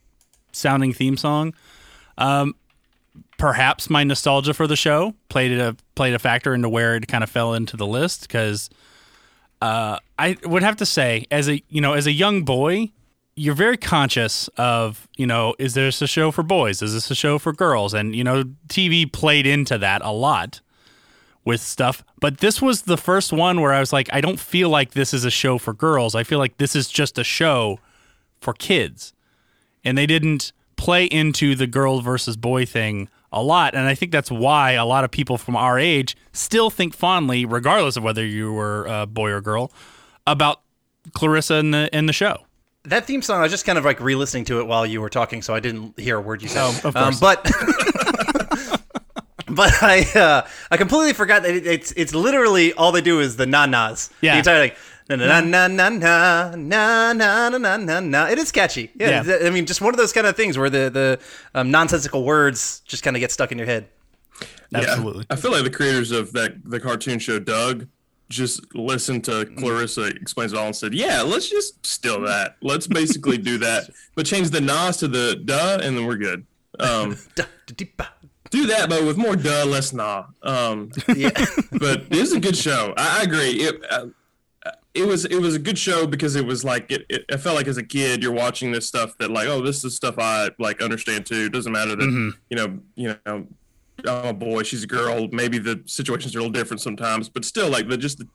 [0.52, 1.52] sounding theme song.
[2.16, 2.54] Um,
[3.38, 7.24] perhaps my nostalgia for the show played a played a factor into where it kind
[7.24, 8.70] of fell into the list because
[9.60, 12.92] uh, I would have to say, as a you know, as a young boy,
[13.34, 16.82] you're very conscious of you know, is this a show for boys?
[16.82, 17.94] Is this a show for girls?
[17.94, 20.60] And you know, TV played into that a lot
[21.44, 22.04] with stuff.
[22.20, 25.12] But this was the first one where I was like, I don't feel like this
[25.12, 26.14] is a show for girls.
[26.14, 27.80] I feel like this is just a show
[28.40, 29.12] for kids.
[29.84, 33.74] And they didn't play into the girl versus boy thing a lot.
[33.74, 37.44] And I think that's why a lot of people from our age still think fondly,
[37.44, 39.72] regardless of whether you were a boy or girl,
[40.26, 40.60] about
[41.14, 42.36] Clarissa in the in the show.
[42.84, 45.08] That theme song, I was just kind of like re-listening to it while you were
[45.08, 46.62] talking, so I didn't hear a word you said.
[46.62, 47.44] Oh, of Um, but
[49.54, 53.36] but I uh, I completely forgot that it, it's it's literally all they do is
[53.36, 54.10] the na nas.
[54.20, 54.32] Yeah.
[54.34, 54.76] the entire like
[55.08, 58.26] na na na na na na na na na na na.
[58.26, 58.90] It is catchy.
[58.98, 59.38] Yeah, Yeah.
[59.46, 61.18] I mean, just one of those kind of things where the the
[61.54, 63.88] um, nonsensical words just kind of get stuck in your head.
[64.70, 65.26] Yeah, Absolutely.
[65.28, 67.88] I feel like the creators of that the cartoon show Doug
[68.30, 72.56] just listened to Clarissa explains it all and said, "Yeah, let's just steal that.
[72.62, 76.46] Let's basically do that, but change the nas to the duh, and then we're good."
[76.80, 77.18] Um,
[78.52, 80.26] do that, but with more duh, less nah.
[80.42, 81.30] Um, Yeah.
[81.72, 82.94] but it was a good show.
[82.96, 83.50] I, I agree.
[83.52, 84.06] It uh,
[84.94, 87.24] it was it was a good show because it was like it, it.
[87.32, 89.96] I felt like as a kid, you're watching this stuff that like, oh, this is
[89.96, 91.46] stuff I like understand too.
[91.46, 93.46] It doesn't matter that you know you know.
[94.08, 95.28] I'm a boy, she's a girl.
[95.30, 98.26] Maybe the situations are a little different sometimes, but still, like the just the,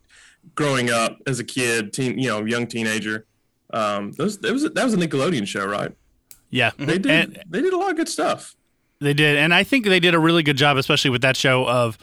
[0.55, 3.25] growing up as a kid, teen, you know, young teenager.
[3.73, 5.91] Um, those, that was a, that was a Nickelodeon show, right?
[6.51, 8.55] Yeah, They did And- they did a lot of good stuff.
[8.99, 11.67] They did, and I think they did a really good job, especially with that show
[11.67, 11.97] of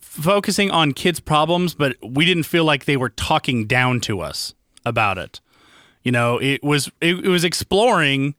[0.00, 4.54] focusing on kids' problems, but we didn't feel like they were talking down to us
[4.84, 5.40] about it.
[6.02, 8.34] You know, it was it, it was exploring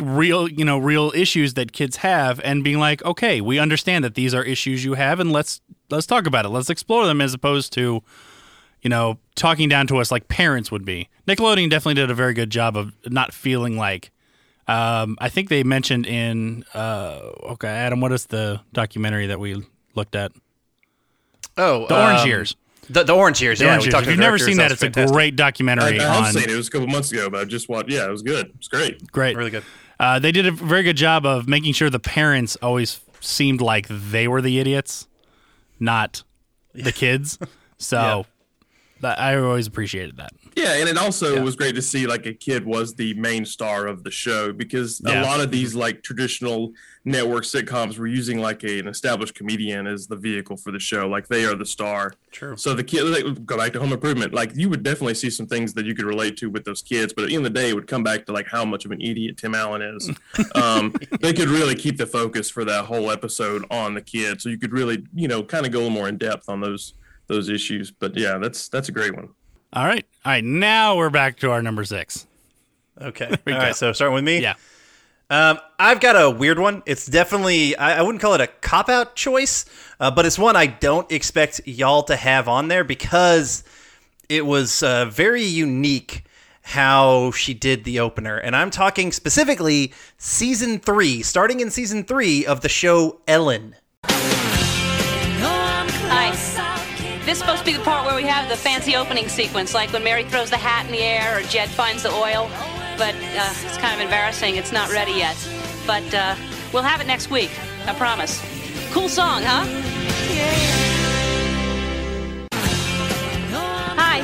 [0.00, 4.14] real you know real issues that kids have and being like okay we understand that
[4.14, 7.32] these are issues you have and let's let's talk about it let's explore them as
[7.32, 8.02] opposed to
[8.82, 12.34] you know talking down to us like parents would be nickelodeon definitely did a very
[12.34, 14.10] good job of not feeling like
[14.66, 18.00] um, I think they mentioned in uh, okay, Adam.
[18.00, 19.62] What is the documentary that we
[19.94, 20.32] looked at?
[21.56, 22.56] Oh, The Orange um, Years.
[22.90, 23.58] The, the Orange Years.
[23.58, 23.94] The yeah, Orange we years.
[24.00, 26.32] If to you've never seen that, was it's a great documentary I have on.
[26.32, 26.50] seen it.
[26.50, 27.90] It was a couple months ago, but I just watched.
[27.90, 28.52] Yeah, it was good.
[28.56, 29.10] It's great.
[29.10, 29.64] Great, Really good.
[29.98, 33.86] Uh, they did a very good job of making sure the parents always seemed like
[33.88, 35.06] they were the idiots,
[35.78, 36.22] not
[36.72, 37.38] the kids.
[37.76, 38.24] So
[39.00, 40.32] that, I always appreciated that.
[40.56, 43.86] Yeah, and it also was great to see like a kid was the main star
[43.86, 45.20] of the show because Yeah.
[45.20, 46.72] a lot of these like traditional
[47.04, 51.06] network sitcoms were using like a, an established comedian as the vehicle for the show,
[51.08, 52.14] like they are the star.
[52.30, 52.56] True.
[52.56, 55.46] So the kid, like, go back to Home Improvement, like you would definitely see some
[55.46, 57.58] things that you could relate to with those kids, but at the end of the
[57.60, 60.10] day, it would come back to like how much of an idiot Tim Allen is.
[60.54, 64.48] um, they could really keep the focus for that whole episode on the kid, so
[64.48, 66.94] you could really, you know, kind of go a little more in depth on those
[67.26, 67.90] those issues.
[67.90, 69.28] But yeah, that's that's a great one.
[69.74, 70.44] All right, all right.
[70.44, 72.26] Now we're back to our number six.
[73.00, 73.26] Okay.
[73.30, 73.52] All go.
[73.52, 73.74] right.
[73.74, 74.40] So starting with me.
[74.40, 74.54] Yeah.
[75.30, 76.84] Um, I've got a weird one.
[76.86, 79.64] It's definitely I, I wouldn't call it a cop out choice,
[79.98, 83.64] uh, but it's one I don't expect y'all to have on there because
[84.28, 86.24] it was uh, very unique
[86.62, 92.46] how she did the opener, and I'm talking specifically season three, starting in season three
[92.46, 93.74] of the show Ellen.
[97.34, 97.36] Hi.
[97.36, 99.92] This is supposed to be the part where we have the fancy opening sequence, like
[99.92, 102.48] when Mary throws the hat in the air or Jed finds the oil.
[102.96, 104.54] But uh, it's kind of embarrassing.
[104.54, 105.36] It's not ready yet.
[105.84, 106.36] But uh,
[106.72, 107.50] we'll have it next week.
[107.88, 108.40] I promise.
[108.92, 109.64] Cool song, huh?
[113.96, 114.20] Hi.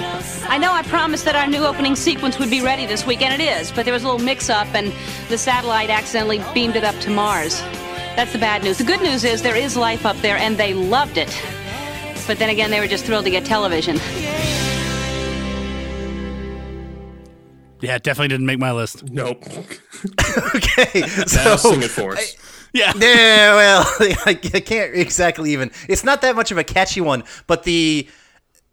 [0.48, 3.34] I know I promised that our new opening sequence would be ready this week, and
[3.42, 4.92] it is, but there was a little mix up, and
[5.28, 7.60] the satellite accidentally beamed it up to Mars.
[8.14, 8.78] That's the bad news.
[8.78, 11.36] The good news is there is life up there, and they loved it.
[12.30, 13.96] But then again, they were just thrilled to get television.
[17.80, 19.02] Yeah, it definitely didn't make my list.
[19.10, 19.42] Nope.
[20.54, 22.36] okay, Now so sing it for us.
[22.72, 22.92] Yeah.
[22.94, 25.72] yeah, well, I, I can't exactly even.
[25.88, 28.08] It's not that much of a catchy one, but the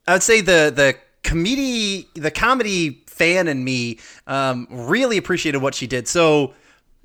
[0.08, 5.74] I would say the the comedy the comedy fan in me um, really appreciated what
[5.74, 6.08] she did.
[6.08, 6.54] So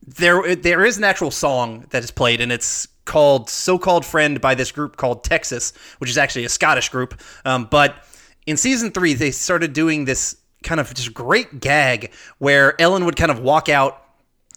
[0.06, 4.40] there there is an actual song that is played, and it's called "So Called Friend"
[4.40, 7.20] by this group called Texas, which is actually a Scottish group.
[7.44, 8.04] Um, but
[8.46, 13.16] in season three, they started doing this kind of just great gag where Ellen would
[13.16, 13.98] kind of walk out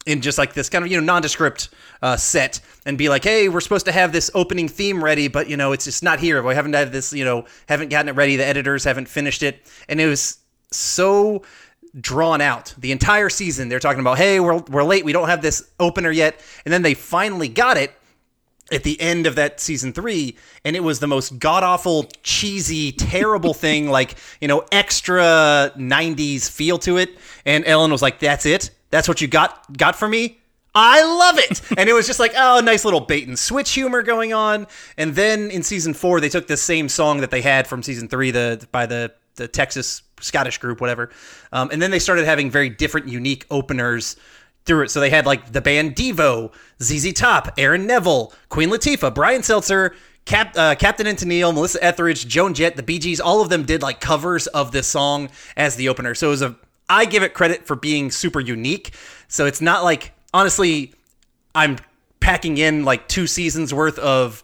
[0.06, 1.70] in just like this kind of you know nondescript
[2.02, 5.50] uh, set and be like, "Hey, we're supposed to have this opening theme ready, but
[5.50, 6.42] you know it's just not here.
[6.42, 8.36] We haven't had this, you know, haven't gotten it ready.
[8.36, 10.38] The editors haven't finished it." And it was
[10.72, 11.44] so
[12.00, 13.70] drawn out the entire season.
[13.70, 15.06] They're talking about, "Hey, we're we're late.
[15.06, 17.92] We don't have this opener yet," and then they finally got it
[18.72, 22.92] at the end of that season three, and it was the most god awful, cheesy,
[22.92, 27.18] terrible thing, like, you know, extra 90s feel to it.
[27.46, 28.72] And Ellen was like, That's it?
[28.90, 30.40] That's what you got got for me?
[30.76, 31.62] I love it.
[31.78, 34.68] and it was just like, oh, nice little bait and switch humor going on.
[34.98, 38.10] And then in season four, they took the same song that they had from season
[38.10, 41.10] three, the by the the Texas Scottish group, whatever.
[41.52, 44.16] Um, and then they started having very different, unique openers
[44.66, 44.92] through it.
[44.92, 46.52] So they had like the band Devo,
[46.82, 49.96] ZZ Top, Aaron Neville, Queen Latifah, Brian Seltzer,
[50.26, 53.20] Cap, uh, Captain Tennille, Melissa Etheridge, Joan Jett, the Bee Gees.
[53.20, 56.16] All of them did like covers of this song as the opener.
[56.16, 56.56] So it was a.
[56.90, 58.94] I give it credit for being super unique.
[59.28, 60.94] So it's not like honestly,
[61.54, 61.78] I'm
[62.20, 64.44] packing in like two seasons worth of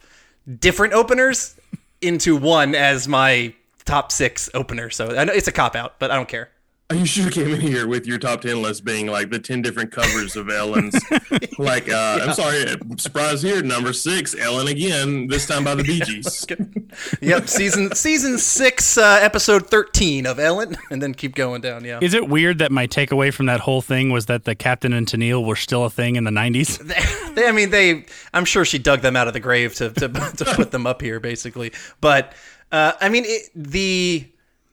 [0.58, 1.56] different openers
[2.00, 3.54] into one as my
[3.84, 4.90] top six opener.
[4.90, 6.50] So I know it's a cop out, but I don't care.
[7.02, 9.62] You should have came in here with your top ten list being like the ten
[9.62, 10.94] different covers of Ellen's.
[11.58, 12.66] like, uh, I'm sorry,
[12.96, 15.26] surprise here, number six, Ellen again.
[15.26, 16.46] This time by the Bee Gees.
[17.20, 21.84] yep, season season six, uh, episode thirteen of Ellen, and then keep going down.
[21.84, 24.92] Yeah, Is it weird that my takeaway from that whole thing was that the Captain
[24.92, 27.34] and Tennille were still a thing in the 90s?
[27.34, 28.04] they, I mean, they.
[28.34, 31.00] I'm sure she dug them out of the grave to to, to put them up
[31.00, 31.72] here, basically.
[32.00, 32.34] But
[32.70, 34.26] uh, I mean, it, the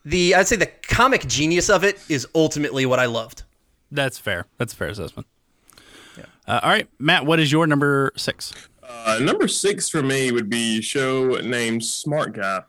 [0.06, 3.44] the I'd say the comic genius of it is ultimately what I loved.
[3.92, 4.46] That's fair.
[4.58, 5.28] That's a fair assessment.
[6.48, 8.52] Uh, all right, Matt, what is your number six?
[8.82, 12.64] Uh, number six for me would be show named Smart Guy.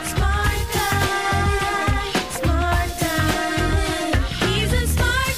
[0.06, 2.12] Smart guy.
[2.32, 4.22] Smart guy.
[4.48, 5.36] He's a smart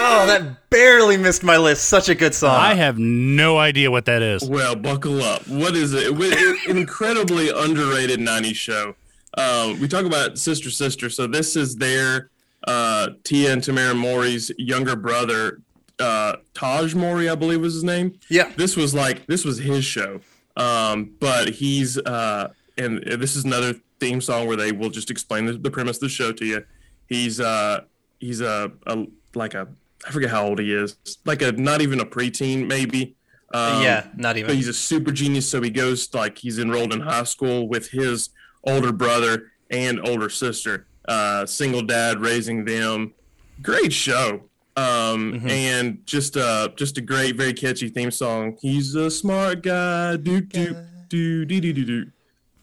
[0.00, 1.84] Oh, that barely missed my list.
[1.88, 2.56] Such a good song.
[2.56, 4.48] I have no idea what that is.
[4.48, 5.46] Well, buckle up.
[5.46, 6.08] What is it?
[6.18, 8.94] It- An incredibly underrated 90s show.
[9.36, 11.08] Um, we talk about Sister Sister.
[11.08, 12.30] So this is their
[12.66, 15.60] uh, Tia and Tamera Mowry's younger brother,
[16.00, 18.18] uh, Tahj Mowry, I believe was his name.
[18.30, 18.52] Yeah.
[18.56, 20.20] This was like, this was his show.
[20.56, 25.46] Um, but he's, uh, and this is another theme song where they will just explain
[25.46, 26.64] the, the premise of the show to you.
[27.08, 27.82] He's, uh,
[28.18, 29.68] he's a, a, like a,
[30.06, 33.16] I forget how old he is, like a, not even a preteen, maybe.
[33.52, 34.48] Um, Yeah, not even.
[34.48, 37.90] But he's a super genius, so he goes like he's enrolled in high school with
[37.90, 38.30] his
[38.64, 40.86] older brother and older sister.
[41.06, 43.14] Uh, single dad raising them.
[43.62, 44.47] Great show.
[44.78, 45.48] Um, Mm-hmm.
[45.48, 48.56] and just uh, just a great, very catchy theme song.
[48.60, 50.16] He's a smart guy.
[50.16, 50.76] Do do
[51.08, 52.06] do do do do do.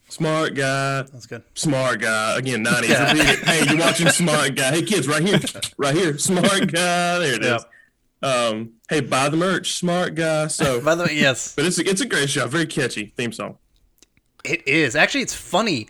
[0.07, 1.01] Smart guy.
[1.01, 1.43] That's good.
[1.55, 2.37] Smart guy.
[2.37, 3.13] Again, 90s.
[3.13, 3.39] Repeat.
[3.45, 4.69] Hey, you're watching Smart Guy.
[4.71, 5.39] Hey, kids, right here.
[5.77, 6.17] Right here.
[6.19, 7.19] Smart guy.
[7.19, 7.65] There it is.
[8.21, 9.73] Um, hey, buy the merch.
[9.73, 10.47] Smart guy.
[10.47, 11.53] So, By the way, yes.
[11.55, 12.47] but it's a, it's a great show.
[12.47, 13.57] Very catchy theme song.
[14.43, 15.21] It is actually.
[15.21, 15.89] It's funny.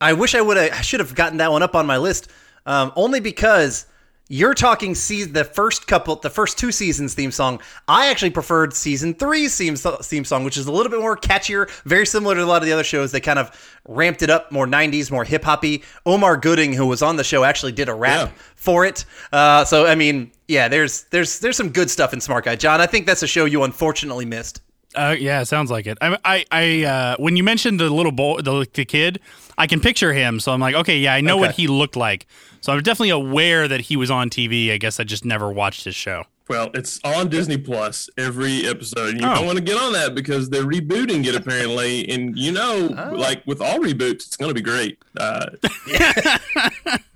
[0.00, 0.70] I wish I would have.
[0.72, 2.28] I should have gotten that one up on my list.
[2.66, 3.86] Um, only because
[4.28, 7.60] you're talking see the first couple, the first two seasons theme song.
[7.86, 11.68] I actually preferred season three's theme, theme song, which is a little bit more catchier,
[11.84, 13.12] very similar to a lot of the other shows.
[13.12, 13.50] They kind of
[13.86, 15.82] ramped it up more '90s, more hip hoppy.
[16.06, 18.42] Omar Gooding, who was on the show, actually did a rap Yeah.
[18.56, 19.04] for it.
[19.32, 22.56] Uh, so I mean, yeah, there's there's there's some good stuff in Smart Guy.
[22.56, 24.62] John, I think that's a show you unfortunately missed.
[24.94, 25.98] Uh, yeah, sounds like it.
[26.00, 29.18] I, I, I uh, when you mentioned the little boy, the, the kid,
[29.58, 30.40] I can picture him.
[30.40, 32.26] So I'm like, okay, yeah, I know what he looked like.
[32.60, 34.72] So I'm definitely aware that he was on TV.
[34.72, 36.24] I guess I just never watched his show.
[36.48, 39.14] Well, it's on Disney Plus every episode.
[39.20, 39.34] You Oh.
[39.36, 43.14] don't want to get on that because they're rebooting it apparently, and you know, Oh.
[43.14, 44.98] like with all reboots, it's going to be great.
[45.18, 45.46] Uh,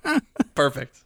[0.55, 0.97] Perfect.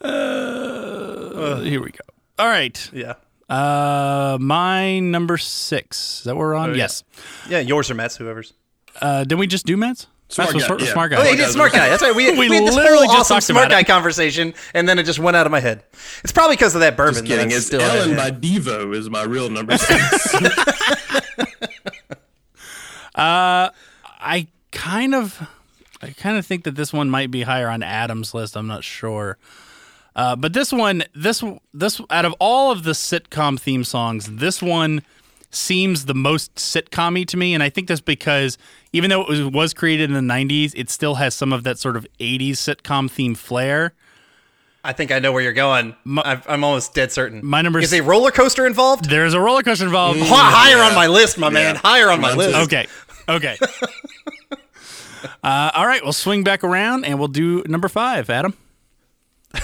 [0.00, 1.98] Uh, here we go.
[2.38, 2.90] All right.
[2.92, 3.14] Yeah.
[3.48, 6.18] Uh, my number six.
[6.18, 6.70] Is that what we're on?
[6.70, 6.78] Oh, yeah.
[6.78, 7.04] yes.
[7.48, 8.52] Yeah, yours or Matt's, whoever's.
[9.00, 10.06] Uh, did we just do Matt's?
[10.28, 10.92] Smart Matt's guy, smart, yeah.
[10.92, 11.16] smart guy.
[11.18, 11.88] Oh, yeah, he did smart guy.
[11.88, 12.14] That's right.
[12.14, 13.86] We, We we, had this literally whole just awesome talked smart guy it.
[13.86, 15.84] conversation, and then it just went out of my head.
[16.24, 17.14] It's probably because of that bourbon.
[17.14, 17.50] just kidding.
[17.52, 18.16] It's still Ellen in.
[18.16, 20.34] by Devo is my real number six.
[23.14, 25.48] I kind of,
[26.02, 28.56] I kind of think that this one might be higher on Adam's list.
[28.56, 29.38] I'm not sure.
[30.16, 34.62] Uh, but this one, this this out of all of the sitcom theme songs, this
[34.62, 35.02] one
[35.56, 38.58] seems the most sitcom-y to me, and I think that's because
[38.92, 41.78] even though it was, was created in the '90s, it still has some of that
[41.78, 43.94] sort of '80s sitcom theme flair.
[44.84, 45.96] I think I know where you're going.
[46.24, 47.44] I've, I'm almost dead certain.
[47.44, 49.10] My number is a roller coaster involved.
[49.10, 50.20] There's a roller coaster involved.
[50.20, 51.74] Hi- higher on my list, my man.
[51.74, 52.56] Higher on my list.
[52.56, 52.86] Okay.
[53.28, 53.56] Okay.
[55.42, 56.02] uh, all right.
[56.04, 58.54] We'll swing back around and we'll do number five, Adam.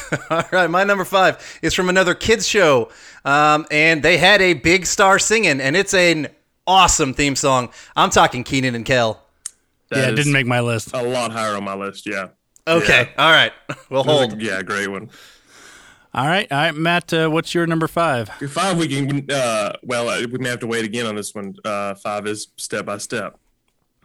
[0.31, 2.91] All right, my number five is from another kids show,
[3.25, 6.29] um, and they had a big star singing, and it's an
[6.67, 7.71] awesome theme song.
[7.97, 9.23] I'm talking Kenan and Kel.
[9.91, 10.91] That yeah, it is didn't make my list.
[10.95, 12.07] a lot higher on my list.
[12.07, 12.29] Yeah.
[12.67, 13.53] Okay, all right,
[13.91, 14.41] we'll That was a- hold.
[14.43, 15.11] yeah, great one.
[16.15, 16.47] All right.
[16.53, 18.29] All right, Matt, uh, what's your number five?
[18.39, 19.31] Your five, we can.
[19.31, 21.55] Uh, well, uh, we may have to wait again on this one.
[21.65, 23.39] Uh, five is step by step.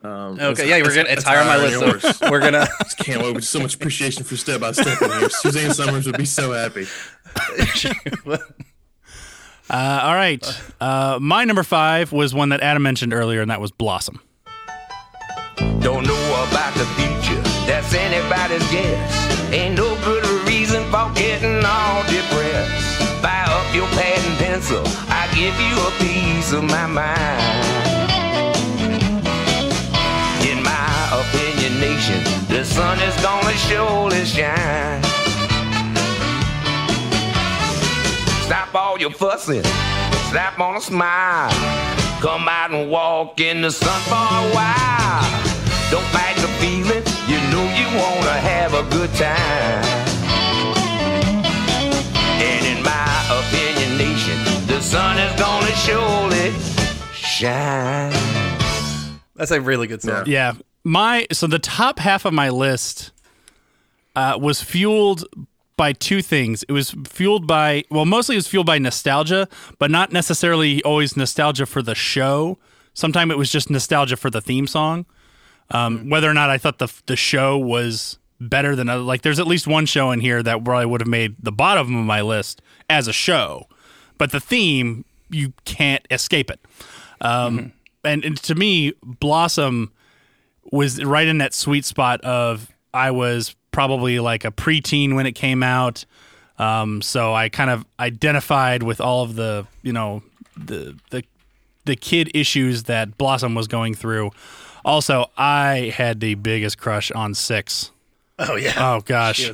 [0.07, 1.09] Um, Okay, yeah, we're gonna.
[1.09, 2.17] It's higher on my list, yours.
[2.17, 2.67] so we're gonna.
[2.83, 5.29] Just can't wait with so much appreciation for step by step in here.
[5.29, 6.85] Suzanne Somers would be so happy.
[9.69, 10.61] Uh, all right.
[10.79, 14.21] Uh, my number five was one that Adam mentioned earlier, and that was Blossom.
[15.57, 19.51] Don't know about the future, That's anybody's guess.
[19.51, 23.01] Ain't no good reason for getting all depressed.
[23.21, 24.83] Fire up your pad and pencil.
[25.09, 27.86] I give you a piece of my mind.
[32.07, 35.03] Opinion, the sun is gonna surely shine.
[38.45, 39.63] Stop all your fussing,
[40.29, 41.51] slap on a smile.
[42.21, 45.23] Come out and walk in the sun for a while.
[45.91, 49.83] Don't fight the feeling, you know you wanna have a good time.
[52.39, 56.53] And in my opinion, nation, the sun is gonna surely
[57.13, 58.13] shine.
[59.35, 60.23] That's a really good song.
[60.25, 60.53] Yeah.
[60.87, 63.11] My so the top half of my list
[64.15, 65.25] uh, was fueled
[65.75, 66.63] by two things.
[66.63, 71.17] It was fueled by well, mostly it was fueled by nostalgia, but not necessarily always
[71.17, 72.57] nostalgia for the show.
[72.93, 75.05] Sometimes it was just nostalgia for the theme song.
[75.71, 79.39] Um, Whether or not I thought the the show was better than other, like there's
[79.39, 82.21] at least one show in here that probably would have made the bottom of my
[82.21, 83.67] list as a show,
[84.17, 86.61] but the theme you can't escape it.
[87.19, 87.73] Um,
[88.05, 89.91] and, and to me, Blossom
[90.71, 95.33] was right in that sweet spot of I was probably like a preteen when it
[95.33, 96.05] came out.
[96.57, 100.23] Um, so I kind of identified with all of the, you know,
[100.55, 101.23] the the
[101.85, 104.31] the kid issues that Blossom was going through.
[104.83, 107.91] Also, I had the biggest crush on Six.
[108.39, 108.73] Oh yeah.
[108.77, 109.47] Oh gosh.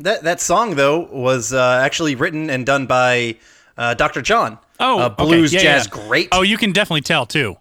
[0.00, 3.36] That that song though was uh, actually written and done by
[3.76, 4.22] uh, Dr.
[4.22, 4.58] John.
[4.78, 5.24] Oh, uh, okay.
[5.24, 6.06] blues Yeah, jazz yeah.
[6.06, 6.28] great.
[6.32, 7.56] Oh, you can definitely tell too.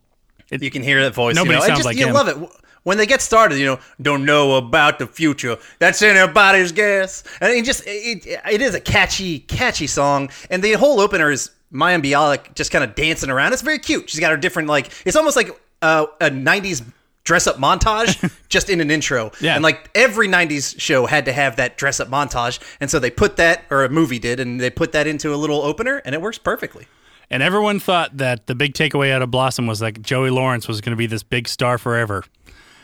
[0.50, 1.36] you can hear that voice.
[1.36, 1.66] Nobody you know?
[1.66, 2.14] sounds just, like you him.
[2.14, 2.38] love it
[2.86, 3.60] when they get started.
[3.60, 5.58] You know, don't know about the future.
[5.80, 7.26] That's anybody's guess.
[7.42, 10.30] And it just it, it, is a catchy, catchy song.
[10.50, 13.52] And the whole opener is Mayim Bialik just kind of dancing around.
[13.52, 14.10] It's very cute.
[14.10, 14.90] She's got her different like.
[15.06, 15.50] It's almost like
[15.82, 16.86] uh, a '90s
[17.26, 19.32] dress up montage just in an intro.
[19.42, 19.56] Yeah.
[19.56, 22.60] And like every 90s show had to have that dress up montage.
[22.80, 25.38] And so they put that, or a movie did, and they put that into a
[25.38, 26.88] little opener, and it works perfectly.
[27.32, 30.82] And everyone thought that the big takeaway out of Blossom was like Joey Lawrence was
[30.82, 32.24] going to be this big star forever.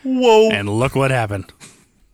[0.03, 0.49] Whoa.
[0.49, 1.51] And look what happened.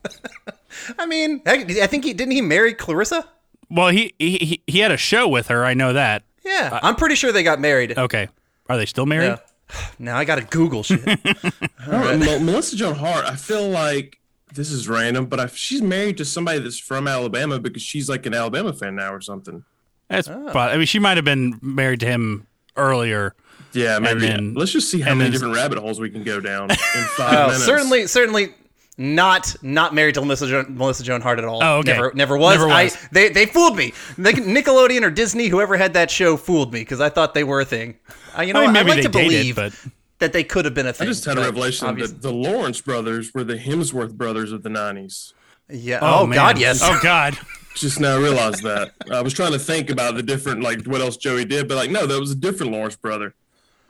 [0.99, 3.27] I mean, I I think he didn't he marry Clarissa?
[3.69, 5.65] Well, he he he had a show with her.
[5.65, 6.23] I know that.
[6.45, 7.97] Yeah, uh, I'm pretty sure they got married.
[7.97, 8.29] Okay.
[8.69, 9.27] Are they still married?
[9.27, 9.38] Yeah.
[9.99, 11.01] Now I got to Google shit.
[11.05, 11.51] I
[11.91, 13.25] don't know, Mel- Melissa Joan Hart.
[13.25, 14.17] I feel like
[14.53, 18.25] this is random, but I, she's married to somebody that's from Alabama because she's like
[18.25, 19.65] an Alabama fan now or something.
[20.07, 20.29] That's.
[20.29, 20.51] Oh.
[20.53, 23.35] But I mean, she might have been married to him earlier.
[23.74, 24.22] Yeah, maybe.
[24.22, 26.78] then- Let's just see how many then- different rabbit holes we can go down in
[27.18, 27.65] five minutes.
[27.65, 28.53] certainly, certainly
[28.97, 31.61] not not married to Melissa Joan, Melissa Joan Hart at all.
[31.63, 31.93] Oh, okay.
[31.93, 32.55] Never, never was.
[32.55, 32.95] Never was.
[32.95, 33.91] I, they they fooled me.
[34.18, 37.65] Nickelodeon or Disney, whoever had that show, fooled me because I thought they were a
[37.65, 37.97] thing.
[38.38, 39.74] Uh, you know, I mean, I maybe like to dated, believe but
[40.20, 41.07] that they could have been a I thing.
[41.07, 44.70] just had a revelation obviously- that the Lawrence brothers were the Hemsworth brothers of the
[44.70, 45.34] '90s.
[45.70, 45.99] Yeah.
[46.01, 46.36] Oh, man.
[46.36, 46.80] God, yes.
[46.82, 47.38] Oh God.
[47.76, 48.93] Just now realized that.
[49.13, 51.91] I was trying to think about the different, like what else Joey did, but like
[51.91, 53.36] no, that was a different Lawrence brother.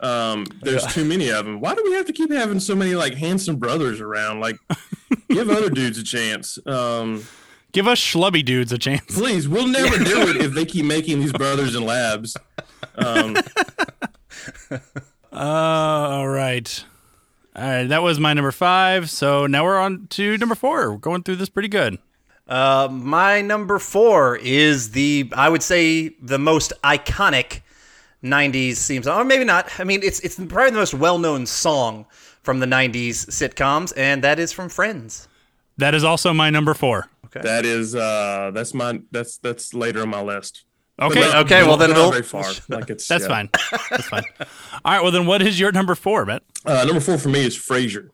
[0.00, 1.60] Um, there's too many of them.
[1.60, 4.40] Why do we have to keep having so many like handsome brothers around?
[4.40, 4.56] Like,
[5.28, 6.58] give other dudes a chance.
[6.66, 7.24] Um,
[7.72, 9.04] Give us schlubby dudes a chance.
[9.14, 12.36] please, we'll never do it if they keep making these brothers in labs.
[12.96, 13.36] Um,
[15.30, 16.84] Uh, all right.
[17.54, 17.84] All right.
[17.84, 19.10] That was my number five.
[19.10, 20.92] So now we're on to number four.
[20.92, 21.98] We're going through this pretty good.
[22.48, 27.60] Uh, my number four is the I would say the most iconic
[28.22, 29.68] '90s theme song, or maybe not.
[29.80, 32.06] I mean, it's it's probably the most well-known song
[32.42, 35.28] from the '90s sitcoms, and that is from Friends.
[35.76, 37.06] That is also my number four.
[37.26, 37.40] Okay.
[37.42, 40.64] that is uh, that's my that's that's later on my list.
[41.00, 41.20] Okay.
[41.20, 42.44] But not- Okay, well, then not we'll- very far.
[42.68, 43.28] Like it's That's yeah.
[43.28, 43.50] fine.
[43.90, 44.24] That's fine.
[44.84, 45.02] All right.
[45.02, 46.42] Well, then what is your number four, Matt?
[46.66, 48.08] Uh, number four for me is Frasier.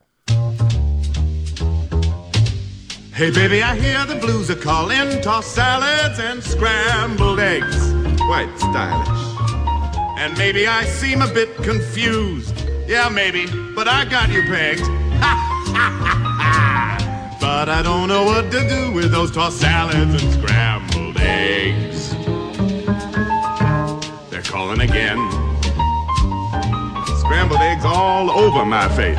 [3.14, 5.22] Hey baby, I hear the blues are calling.
[5.22, 7.92] Toss salads and scrambled eggs.
[8.26, 9.23] Quite stylish.
[10.16, 12.54] And maybe I seem a bit confused.
[12.86, 14.80] Yeah, maybe, but I got you pegged.
[17.40, 22.10] but I don't know what to do with those tossed salads and scrambled eggs.
[24.30, 25.18] They're calling again.
[27.18, 29.18] Scrambled eggs all over my face.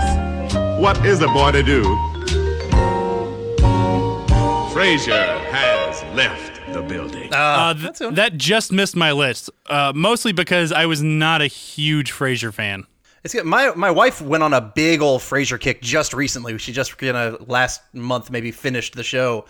[0.80, 1.84] What is a boy to do?
[4.74, 6.45] Frasier has left.
[7.36, 12.12] Uh, th- that just missed my list, uh, mostly because I was not a huge
[12.12, 12.86] Frasier fan.
[13.24, 13.46] It's good.
[13.46, 16.58] My my wife went on a big old Frasier kick just recently.
[16.60, 19.46] She just kind of last month maybe finished the show.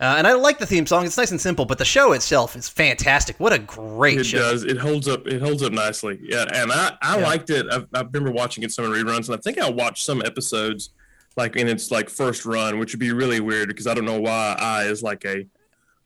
[0.00, 1.04] Uh, and I like the theme song.
[1.04, 3.38] It's nice and simple, but the show itself is fantastic.
[3.40, 4.38] What a great It show!
[4.38, 4.62] does.
[4.62, 5.26] It holds up.
[5.26, 6.20] It holds up nicely.
[6.22, 7.26] Yeah, and I, I Yeah.
[7.26, 7.66] liked it.
[7.70, 10.90] I, I remember watching it some in reruns, and I think I watched some episodes
[11.36, 14.20] like in its like first run, which would be really weird because I don't know
[14.20, 15.44] why I is like a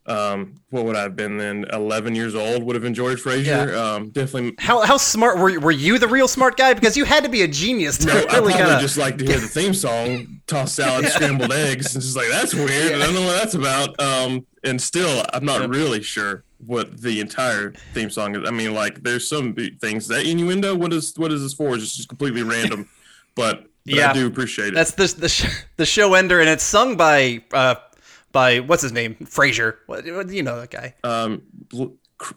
[0.07, 3.73] um what would I have been then 11 years old would have enjoyed Frasier.
[3.73, 3.95] Yeah.
[3.95, 7.05] Um definitely How how smart were you, were you the real smart guy because you
[7.05, 9.25] had to be a genius to no, I really probably kind of just like to
[9.25, 11.95] hear the theme song, toss salad, scrambled eggs.
[11.95, 12.95] It's just like that's weird.
[12.95, 13.99] I don't know what that's about.
[14.01, 18.49] Um, and still, I'm not really sure what the entire theme song is.
[18.49, 20.75] I mean, like there's some things that innuendo.
[20.75, 21.75] What is what is this for?
[21.75, 22.89] It's just completely random,
[23.35, 24.75] but, but I do appreciate it.
[24.75, 27.77] That's the the, sh- the show ender, and it's sung by uh
[28.33, 29.77] by what's his name Frasier.
[29.87, 30.95] What, you know that guy.
[31.05, 31.43] um,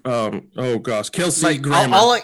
[0.03, 1.95] um, oh gosh, Kelsey Like, Grammer.
[1.95, 2.21] all, all I,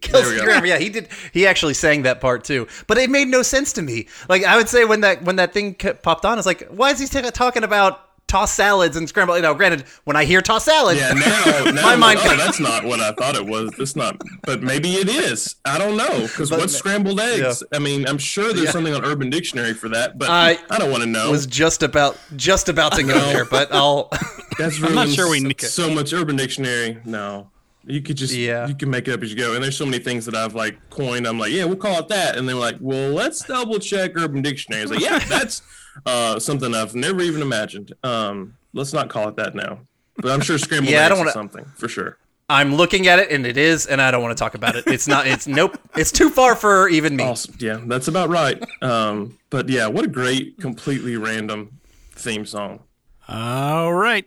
[0.00, 0.38] Kelsey.
[0.40, 1.08] Grammer, yeah, he did.
[1.32, 4.08] He actually sang that part too, but it made no sense to me.
[4.28, 6.90] Like I would say when that when that thing popped on, I was like, why
[6.90, 9.36] is he t- talking about tossed salads and scrambled?
[9.36, 12.20] You know, granted, when I hear toss salads, Yeah, now, now my mind.
[12.20, 13.72] like, oh, that's not what I thought it was.
[13.78, 15.56] It's not, but maybe it is.
[15.64, 17.64] I don't know because But- what's scrambled eggs?
[17.72, 18.70] I mean, I'm sure there's Yeah.
[18.70, 21.30] something on Urban Dictionary for that, but I I, don't want to know.
[21.30, 24.10] was just about just about to go there, but I'll.
[24.58, 26.98] That's I'm not sure we need- so much Urban Dictionary.
[27.04, 27.50] No,
[27.86, 28.66] you could just Yeah.
[28.66, 29.54] you can make it up as you go.
[29.54, 31.26] And there's so many things that I've like coined.
[31.26, 32.36] I'm like, yeah, we'll call it that.
[32.36, 34.82] And they're like, well, let's double check Urban Dictionary.
[34.82, 35.62] It's like, yeah, that's
[36.06, 37.92] uh, something I've never even imagined.
[38.02, 39.80] Um, let's not call it that now.
[40.16, 42.16] But I'm sure scrambled Yeah, I don't wanna- something for sure.
[42.50, 44.84] I'm looking at it, and it is, and I don't want to talk about it.
[44.86, 45.26] It's not.
[45.26, 45.78] It's nope.
[45.96, 47.24] It's too far for even me.
[47.24, 47.54] Awesome.
[47.58, 48.58] Yeah, that's about right.
[48.82, 51.78] Um, but yeah, what a great, completely random
[52.12, 52.80] theme song.
[53.28, 54.24] All right.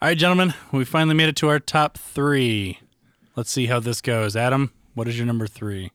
[0.00, 2.78] All right, gentlemen, we finally made it to our top three.
[3.34, 4.36] Let's see how this goes.
[4.36, 5.90] Adam, what is your number three?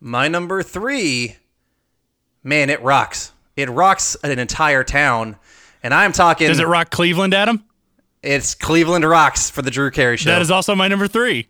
[0.00, 1.36] My number three,
[2.42, 3.32] man, it rocks.
[3.56, 5.36] It rocks an entire town,
[5.82, 6.48] and I'm talking.
[6.48, 7.64] Does it rock Cleveland, Adam?
[8.22, 10.30] It's Cleveland rocks for the Drew Carey show.
[10.30, 11.48] That is also my number three.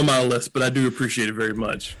[0.00, 1.96] On my list, but I do appreciate it very much.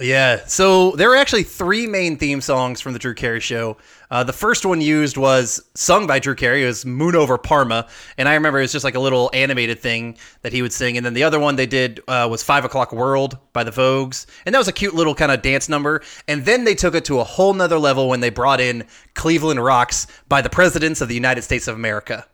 [0.00, 0.44] Yeah.
[0.46, 3.78] So there were actually three main theme songs from the Drew Carey show.
[4.12, 6.62] Uh, the first one used was sung by Drew Carey.
[6.62, 7.88] It was Moon Over Parma.
[8.16, 10.96] And I remember it was just like a little animated thing that he would sing.
[10.96, 14.26] And then the other one they did uh, was Five O'Clock World by the Vogues.
[14.46, 16.02] And that was a cute little kind of dance number.
[16.28, 18.84] And then they took it to a whole nother level when they brought in
[19.14, 22.24] Cleveland Rocks by the Presidents of the United States of America.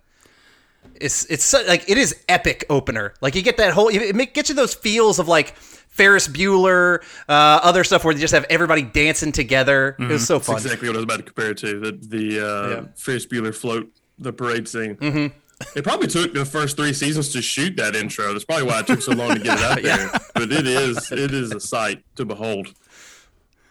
[1.00, 3.14] It's it's so, like it is epic opener.
[3.20, 7.32] Like you get that whole it gets you those feels of like Ferris Bueller, uh,
[7.62, 9.96] other stuff where they just have everybody dancing together.
[9.98, 10.56] It was so That's fun.
[10.56, 11.80] exactly what I was about to compare it to.
[11.80, 12.84] The the uh, Yeah.
[12.96, 14.96] Ferris Bueller float, the parade scene.
[14.96, 15.32] Mhm.
[15.76, 18.32] It probably took the first three seasons to shoot that intro.
[18.32, 20.10] That's probably why it took so long to get it out there.
[20.34, 22.72] But it is it is a sight to behold.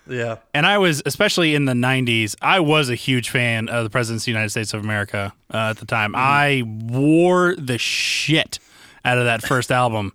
[0.07, 0.37] Yeah.
[0.53, 4.23] And I was, especially in the 90s, I was a huge fan of the President's
[4.23, 6.11] of the United States of America uh, at the time.
[6.13, 6.19] Mm-hmm.
[6.19, 6.63] I
[6.97, 8.59] wore the shit
[9.05, 10.13] out of that first album.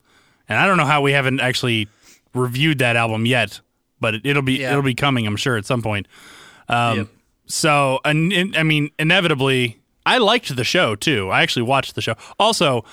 [0.49, 1.89] And I don't know how we haven't actually
[2.35, 3.61] reviewed that album yet,
[4.01, 4.71] but it, it'll be Yeah.
[4.73, 6.07] it'll be coming, I'm sure, at some point.
[6.69, 7.09] Um, Yep.
[7.47, 11.31] So, and, and- I mean, inevitably, I liked the show too.
[11.31, 12.15] I actually watched the show.
[12.39, 12.85] Also,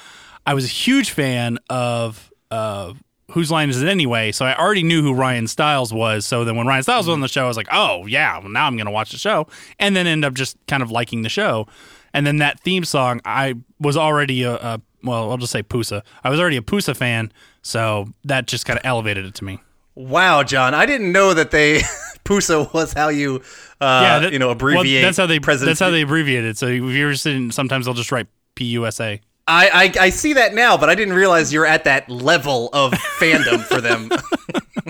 [0.46, 2.93] I was a huge fan of uh,
[3.32, 4.32] Whose Line Is It Anyway?
[4.32, 6.26] So I already knew who Ryan Stiles was.
[6.26, 8.49] So then when Ryan Stiles was on the show, I was like, oh, yeah, well,
[8.49, 9.47] now I'm going to watch the show.
[9.80, 11.67] And then end up just kind of liking the show.
[12.13, 16.01] And then that theme song, I was already a, a well, I'll just say Pusa.
[16.23, 17.32] I was already a Pusa fan.
[17.61, 19.59] So that just kind of elevated it to me.
[19.95, 21.80] Wow, John, I didn't know that they
[22.26, 23.41] Pusa was how you
[23.82, 25.03] uh, that- you know well, abbreviate.
[25.03, 25.80] that's how they presidents.
[25.80, 26.57] that's how they abbreviate it.
[26.57, 29.19] So if you're sitting, sometimes they'll just write PUSA.
[29.48, 32.93] I, I I see that now, but I didn't realize you're at that level of
[32.93, 34.10] fandom for them.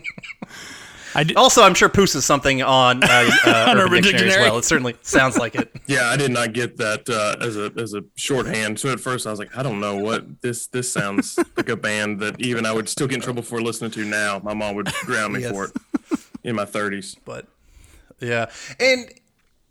[1.36, 3.08] also, I'm sure Pusa is something on, uh,
[3.46, 4.58] uh, On Urban, Urban Dictionary, as well.
[4.58, 5.72] It certainly sounds like it.
[5.88, 8.80] Yeah, I did not get that uh, as a as a shorthand.
[8.80, 11.78] So at first I was like, I don't know what this this sounds like a
[11.78, 14.40] band that even I would still get in trouble for listening to now.
[14.44, 15.52] My mom would ground me Yes.
[15.52, 15.72] for it
[16.44, 17.16] in my 30s.
[17.24, 17.46] But
[18.20, 18.50] yeah,
[18.80, 19.12] and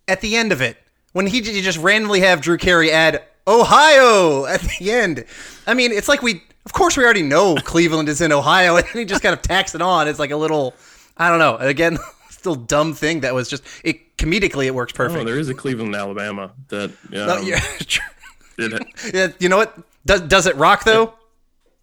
[0.07, 0.77] at the end of it,
[1.13, 5.25] when he you just randomly have Drew Carey add Ohio at the end,
[5.67, 8.87] I mean, it's like we, of course, we already know Cleveland is in Ohio, and
[8.87, 10.09] he just kind of tacks it on.
[10.09, 10.75] It's like a little,
[11.17, 11.57] I don't know.
[11.57, 11.99] Again,
[12.31, 15.21] still dumb thing that was just it comedically it works perfect.
[15.21, 16.91] Oh, there is a Cleveland, Alabama that.
[16.91, 17.61] Um, No, yeah,
[18.59, 19.79] it, yeah, you know what?
[20.07, 21.15] Does does it rock though?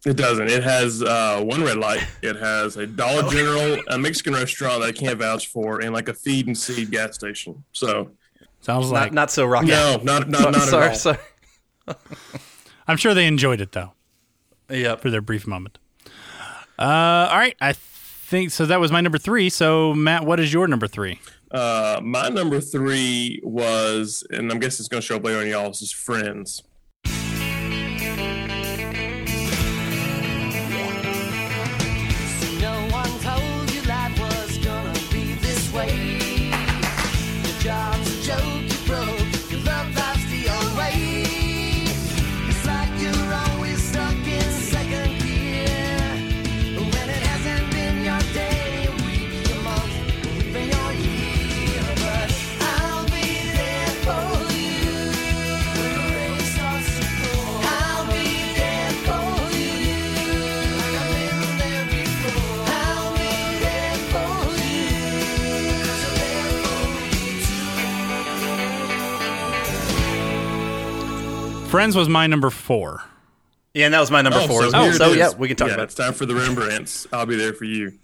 [0.04, 0.48] it doesn't.
[0.50, 2.04] It has uh, one red light.
[2.24, 6.10] It has a Dollar General, a Mexican restaurant that I can't vouch for, and like
[6.10, 7.64] a feed and seed gas station.
[7.72, 8.10] So
[8.62, 9.68] Sounds Not, like not so rocky.
[9.68, 10.96] no, not not, not sorry, at all.
[10.98, 11.18] sorry.
[12.88, 13.94] I'm sure they enjoyed it though.
[14.70, 14.96] Yeah.
[14.96, 15.78] For their brief moment.
[16.80, 17.56] Uh, all right.
[17.62, 18.66] I think so.
[18.66, 19.50] That was my number three.
[19.50, 21.20] So Matt, what is your number three?
[21.52, 25.48] Uh, my number three was, and I'm guessing it's going to show up later on
[25.48, 26.64] y'all's, is Friends.
[71.72, 73.02] Friends was my number four.
[73.74, 74.94] Yeah, and that was my number Oh, four so as well.
[74.94, 75.86] So yeah, we can talk Yeah, about it.
[75.86, 77.08] It's time for the Rembrandts.
[77.14, 77.94] I'll be there for you.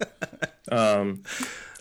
[0.70, 1.22] Um,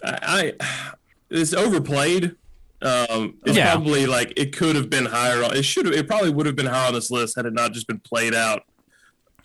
[0.02, 0.94] I, I
[1.30, 2.36] it's overplayed.
[2.82, 3.72] Um, it's Yeah.
[3.74, 5.44] probably like it could have been higher.
[5.44, 5.94] on- It should have.
[5.94, 8.34] It probably would have been higher on this list had it not just been played
[8.34, 8.64] out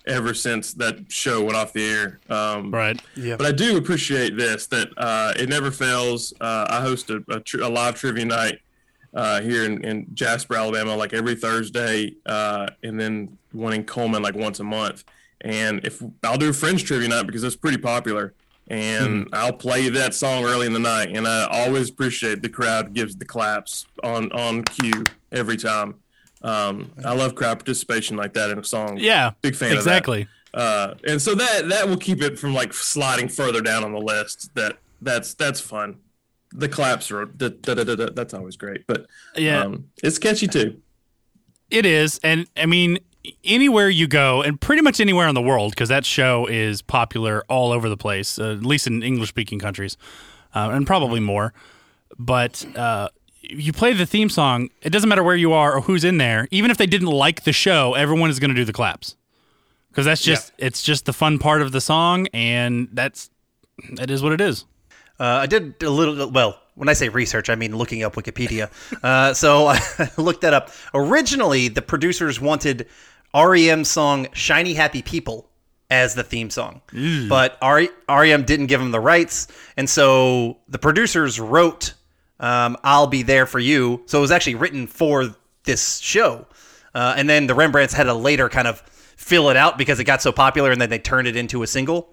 [0.07, 2.19] ever since that show went off the air.
[2.29, 3.01] Um, Right.
[3.17, 3.35] Yeah.
[3.35, 6.33] But I do appreciate this that uh, it never fails.
[6.39, 8.59] Uh, I host a, a, tri- a live trivia night
[9.13, 14.21] uh, here in, in Jasper, Alabama, like every Thursday, uh, and then one in Cullman
[14.21, 15.03] like once a month.
[15.41, 18.33] And if I'll do a Friends trivia night because it's pretty popular,
[18.69, 22.93] and I'll play that song early in the night, and I always appreciate the crowd
[22.93, 25.95] gives the claps on on cue every time.
[26.41, 28.97] Um, I love crowd participation like that in a song.
[28.97, 29.31] Yeah.
[29.41, 30.21] big fan exactly.
[30.21, 30.59] of that.
[30.59, 33.99] Uh, and so that that will keep it from like sliding further down on the
[33.99, 34.53] list.
[34.55, 35.97] That that's that's fun.
[36.55, 39.63] The claps are da, da, da, da, that's always great, but Yeah.
[39.63, 40.79] um, it's catchy too.
[41.71, 42.99] It is, and I mean,
[43.43, 47.43] anywhere you go, and pretty much anywhere in the world, because that show is popular
[47.49, 49.97] all over the place, uh, at least in English-speaking countries,
[50.53, 51.53] uh, and probably more.
[52.19, 53.09] But uh,
[53.41, 54.69] you play the theme song.
[54.83, 56.47] It doesn't matter where you are or who's in there.
[56.51, 59.15] Even if they didn't like the show, everyone is going to do the claps
[59.89, 63.31] because that's just it's just the fun part of the song, and that's
[63.93, 64.65] that is what it is.
[65.19, 66.29] Uh, I did a little.
[66.31, 68.69] Well, when I say research, I mean looking up Wikipedia.
[69.03, 70.69] uh, so I looked that up.
[70.93, 72.87] Originally, the producers wanted
[73.33, 75.49] REM's song "Shiny Happy People"
[75.89, 76.81] as the theme song,
[77.29, 79.47] but R- REM didn't give them the rights,
[79.77, 81.93] and so the producers wrote
[82.39, 85.35] um, "I'll Be There for You." So it was actually written for
[85.65, 86.47] this show,
[86.95, 88.79] uh, and then the Rembrandts had to later kind of
[89.15, 91.67] fill it out because it got so popular, and then they turned it into a
[91.67, 92.09] single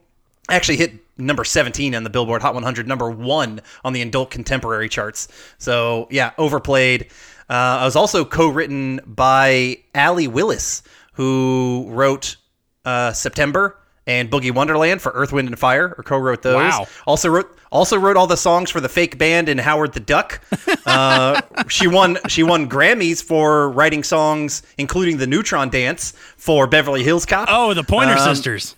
[0.48, 4.88] actually hit number 17 on the Billboard Hot 100, number one on the adult contemporary
[4.88, 5.28] charts.
[5.58, 7.10] So, yeah, overplayed.
[7.48, 10.82] Uh, I was also co written by Allee Willis,
[11.14, 12.36] who wrote
[12.84, 16.56] uh, September and Boogie Wonderland for Earth, Wind, and Fire, or co wrote those.
[16.56, 16.86] Wow.
[17.06, 17.56] Also wrote.
[17.72, 20.40] Also wrote all the songs for the fake band and Howard the Duck.
[20.86, 22.18] Uh, she won.
[22.26, 27.48] She won Grammys for writing songs, including the Neutron Dance for Beverly Hills Cop.
[27.50, 28.74] Oh, the Pointer Um, Sisters.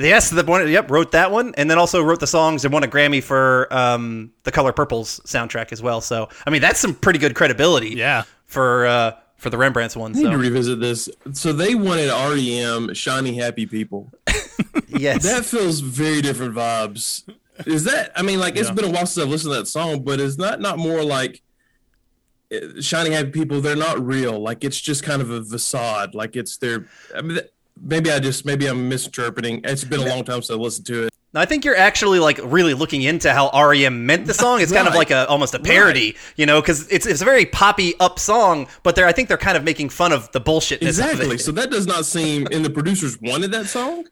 [0.00, 0.66] Yes, the one.
[0.68, 3.68] Yep, wrote that one, and then also wrote the songs and won a Grammy for
[3.72, 6.00] um, the Color Purple's soundtrack as well.
[6.00, 7.90] So, I mean, that's some pretty good credibility.
[7.90, 8.22] Yeah.
[8.46, 10.12] For uh, for the Rembrandts one.
[10.12, 11.08] I need to So revisit this.
[11.32, 14.10] So they wanted REM "Shiny Happy People."
[14.88, 17.22] yes, That feels very different vibes.
[17.66, 18.12] Is that?
[18.16, 18.74] I mean, like it's Yeah.
[18.74, 21.42] been a while since I've listened to that song, but is that not more like
[22.52, 23.60] uh, "Shiny Happy People"?
[23.60, 24.38] They're not real.
[24.40, 26.14] Like it's just kind of a facade.
[26.14, 26.86] Like it's their.
[27.14, 29.60] I mean, that- maybe I just maybe I'm misinterpreting.
[29.64, 31.10] It's been a long time since I listened to it.
[31.32, 34.60] I think you're actually like really looking into how REM meant the song.
[34.60, 37.46] It's kind of like a almost a parody, you know, because it's it's a very
[37.46, 40.88] poppy up song, but they're I think they're kind of making fun of the bullshitness.
[40.88, 41.38] Exactly.
[41.38, 42.48] So that does not seem.
[42.52, 44.06] And the producers wanted that song.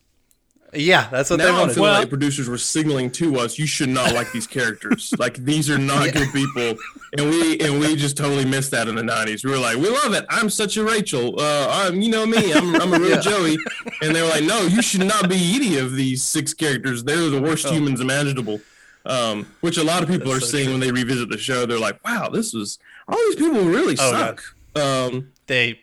[0.74, 1.74] Yeah, that's what they now I'm wanted.
[1.74, 5.12] feeling Well- like producers were signaling to us, you should not like these characters.
[5.18, 6.74] like these are not good people,
[7.16, 9.44] and we and we just totally missed that in the '90s.
[9.44, 10.26] We were like, we love it.
[10.28, 11.40] I'm such a Rachel.
[11.40, 12.52] Uh, I'm you know me.
[12.52, 13.56] I'm I'm a real Joey.
[14.02, 17.02] And they were like, no, you should not be any of these six characters.
[17.04, 18.60] They're the worst humans imaginable.
[19.06, 21.64] Um, which a lot of people are seeing when they revisit the show.
[21.64, 24.42] They're like, wow, this was all these people really Oh, suck.
[24.76, 25.80] Um, they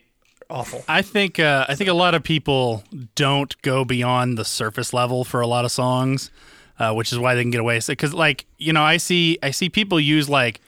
[0.49, 0.83] awful.
[0.87, 2.83] I think uh, I think a lot of people
[3.15, 6.31] don't go beyond the surface level for a lot of songs,
[6.79, 7.79] uh, which is why they can get away.
[7.85, 10.61] Because like you know, I see I see people use like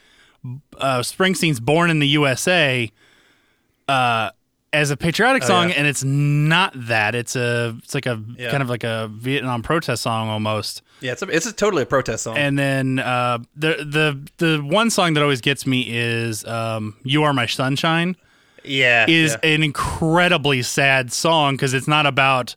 [0.78, 2.90] uh, Springsteen's "Born in the USA"
[3.88, 4.30] uh,
[4.72, 5.76] as a patriotic Oh, song, yeah.
[5.76, 7.14] and it's not that.
[7.14, 8.50] It's a it's like a Yeah.
[8.50, 10.82] kind of like a Vietnam protest song almost.
[11.00, 12.36] Yeah, it's a, it's a totally a protest song.
[12.36, 13.76] And then uh, the
[14.38, 18.16] the the one song that always gets me is um, "You Are My Sunshine."
[18.68, 19.50] Yeah, is yeah.
[19.50, 22.56] an incredibly sad song because it's not about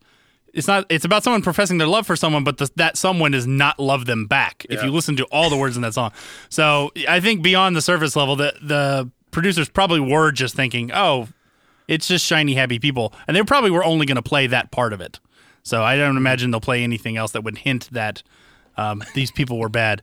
[0.53, 3.47] it's not it's about someone professing their love for someone, but the, that someone does
[3.47, 4.65] not love them back.
[4.69, 6.11] If you listen to all the words in that song,
[6.49, 11.29] so I think beyond the surface level, the the producers probably were just thinking, oh,
[11.87, 14.93] it's just shiny happy people, and they probably were only going to play that part
[14.93, 15.19] of it.
[15.63, 18.23] So I don't imagine they'll play anything else that would hint that
[18.77, 20.01] um, these people were bad.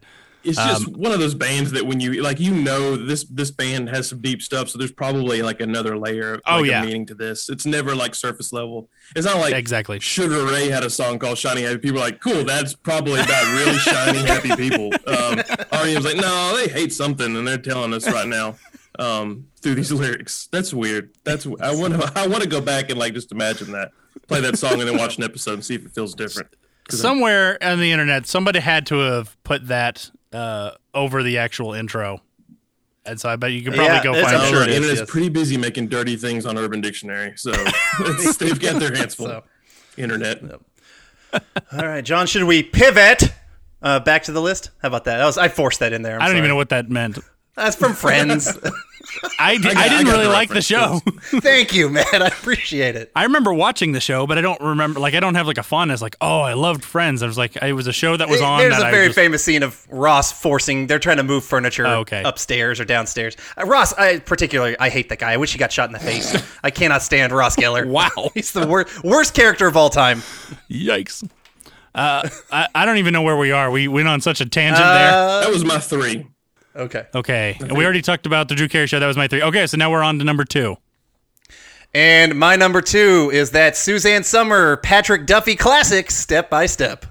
[0.49, 3.51] It's just Um, one of those bands that when you like, you know, this this
[3.51, 4.69] band has some deep stuff.
[4.69, 6.81] So there's probably like another layer of Oh, yeah.
[6.83, 7.49] meaning to this.
[7.49, 8.89] It's never like surface level.
[9.15, 9.99] It's not like Exactly.
[9.99, 13.77] Sugar Ray had a song called "Shiny Happy People." Like, cool, that's probably about really
[13.79, 14.91] shiny happy people.
[15.07, 15.41] Um,
[15.71, 18.55] REM's like, no, they hate something, and they're telling us right now
[18.97, 20.47] um, through these lyrics.
[20.51, 21.11] That's weird.
[21.23, 23.91] That's I want to I want to go back and like just imagine that,
[24.27, 26.49] play that song, and then watch an episode and see if it feels different.
[26.91, 31.73] I'm- somewhere on the internet, somebody had to have put that uh, over the actual
[31.73, 32.21] intro,
[33.05, 34.49] and so I bet you can probably Yeah, go find it.
[34.49, 35.09] sure it the is, internet's yes.
[35.09, 37.51] pretty busy making dirty things on Urban Dictionary, so
[38.39, 39.27] they've got their hands full.
[39.27, 39.43] So.
[39.97, 40.43] Internet.
[41.33, 41.41] All
[41.73, 43.33] right, John, should we pivot
[43.81, 44.71] uh, back to the list?
[44.81, 45.17] How about that?
[45.17, 46.15] that was, I forced that in there.
[46.15, 46.37] I'm I don't sorry.
[46.39, 47.19] even know what that meant.
[47.59, 48.47] That's from Friends.
[49.39, 50.99] I, d- I got- I I didn't got really the like the show.
[51.41, 52.05] Thank you, man.
[52.13, 53.11] I appreciate it.
[53.15, 54.99] I remember watching the show, but I don't remember.
[54.99, 56.01] Like, I don't have like a fondness.
[56.01, 57.23] Like, oh, I loved Friends.
[57.23, 58.59] I was like, it was a show that was on.
[58.59, 60.87] There's that a I very just- famous scene of Ross forcing.
[60.87, 62.21] They're trying to move furniture Oh, okay.
[62.23, 63.35] upstairs or downstairs.
[63.57, 65.33] Uh, Ross, I particularly, I hate that guy.
[65.33, 66.37] I wish he got shot in the face.
[66.63, 67.87] I cannot stand Ross Geller.
[67.87, 68.29] Wow.
[68.35, 70.19] he's the wor- worst character of all time.
[70.69, 71.27] Yikes.
[71.95, 73.71] Uh, I, I don't even know where we are.
[73.71, 75.41] We went on such a tangent Uh, there.
[75.41, 76.27] That was my three.
[76.75, 77.05] Okay.
[77.13, 77.57] Okay.
[77.59, 78.99] And we already talked about the Drew Carey show.
[78.99, 79.41] That was my three.
[79.41, 80.77] Okay, so now we're on to number two.
[81.93, 87.05] And my number two is that Suzanne Summer Patrick Duffy classic, Step by Step.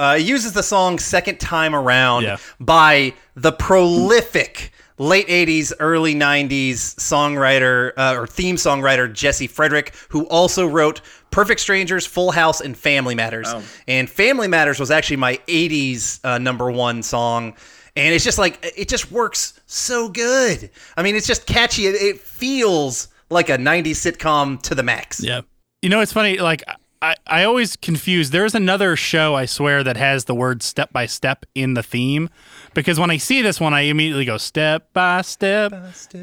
[0.00, 2.36] Uh, he uses the song Second Time Around Yeah.
[2.58, 10.26] by the prolific late 80s, early 90s songwriter uh, or theme songwriter Jesse Frederick, who
[10.28, 13.46] also wrote Perfect Strangers, Full House, and Family Matters.
[13.50, 13.62] Oh.
[13.88, 17.54] And Family Matters was actually my 80s uh, number one song.
[17.96, 20.70] And it's just like, it just works so good.
[20.96, 21.86] I mean, it's just catchy.
[21.86, 25.22] It, it feels like a 90s sitcom to the max.
[25.22, 25.42] Yeah.
[25.82, 26.38] You know, it's funny.
[26.38, 26.62] Like,
[27.02, 28.28] I, I always confuse.
[28.30, 32.28] There's another show, I swear, that has the word step by step in the theme.
[32.74, 35.72] Because when I see this one, I immediately go step by step,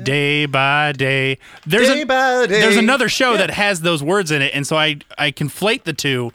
[0.04, 1.40] day by day.
[1.66, 2.62] There's Day by day.
[2.62, 5.94] There's another show that has those words in it, and so I I conflate the
[5.94, 6.32] two.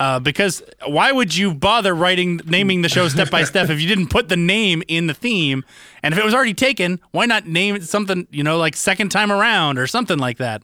[0.00, 3.86] Uh, because why would you bother writing naming the show step by step if you
[3.86, 5.64] didn't put the name in the theme?
[6.02, 9.10] And if it was already taken, why not name it something you know like second
[9.10, 10.62] time around or something like that?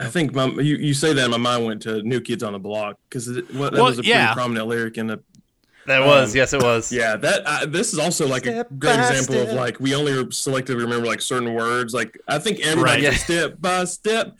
[0.00, 2.58] I think my, you, you say that, my mind went to New Kids on the
[2.58, 5.20] Block because that Well, was a pretty prominent lyric in the.
[5.86, 6.90] That was, yes, it was.
[6.90, 9.94] Yeah, that uh, this is also like Step a great by example of like we
[9.94, 11.94] only selectively remember like certain words.
[11.94, 13.12] Like I think everybody Right.
[13.12, 14.36] goes step by step,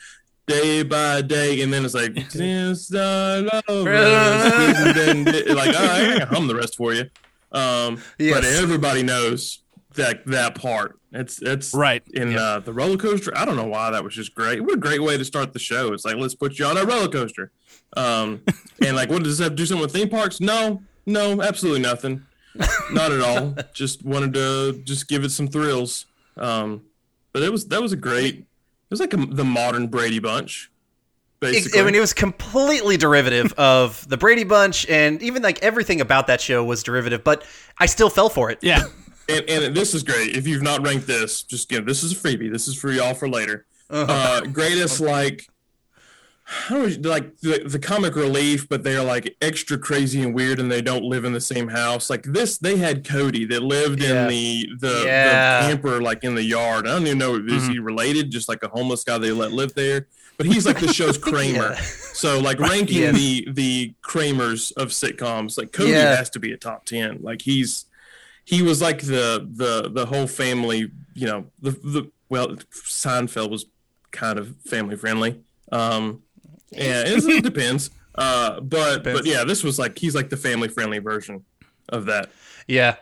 [0.49, 3.91] day by day, and then it's like since the over,
[4.95, 7.09] then like all right, I can hum the rest for you.
[7.53, 8.35] Um, Yes.
[8.35, 9.61] but everybody knows
[9.97, 10.99] that that part.
[11.13, 12.03] It's it's Right.
[12.15, 13.37] in uh, the roller coaster.
[13.37, 14.61] I don't know why that was just great.
[14.63, 15.93] What a great way to start the show.
[15.93, 17.51] It's like let's put you on a roller coaster.
[17.97, 18.43] Um,
[18.85, 20.41] and like, what does that have to do something with theme parks?
[20.41, 22.25] No, no, absolutely nothing.
[22.91, 23.55] Not at all.
[23.75, 26.07] just wanted to just give it some thrills.
[26.37, 26.83] Um,
[27.33, 28.37] but it was that was a great.
[28.37, 30.71] It was like a, the modern Brady Bunch.
[31.39, 36.01] Basically, I mean, it was completely derivative of the Brady Bunch, and even like everything
[36.01, 37.23] about that show was derivative.
[37.25, 37.45] But
[37.79, 38.59] I still fell for it.
[38.63, 38.85] Yeah.
[39.29, 40.37] And, and this is great.
[40.37, 42.51] If you've not ranked this, just give this is a freebie.
[42.51, 43.67] This is for y'all for later.
[43.91, 45.47] uh greatest like
[46.49, 50.81] how like the, the comic relief, but they're like extra crazy and weird, and they
[50.81, 52.09] don't live in the same house.
[52.09, 54.23] Like this, they had Cody that lived Yeah.
[54.23, 55.63] in the the, Yeah.
[55.63, 56.87] the camper, like in the yard.
[56.87, 59.75] I don't even know is he related, just like a homeless guy they let live
[59.75, 60.07] there.
[60.37, 61.73] But he's like the show's Kramer.
[61.73, 61.81] Yeah.
[61.81, 63.17] So like ranking Yes.
[63.17, 67.19] the the Kramers of sitcoms, like Cody has to be a top ten.
[67.23, 67.87] Like he's
[68.47, 70.91] he was like the the the whole family.
[71.15, 73.67] You know the the well Seinfeld was
[74.13, 75.41] kind of family friendly.
[75.71, 76.23] Um,
[76.71, 77.91] yeah, it, it depends.
[78.15, 81.45] Uh, but but yeah, this was like he's like the family friendly version
[81.91, 82.31] of that.
[82.67, 82.97] Yeah,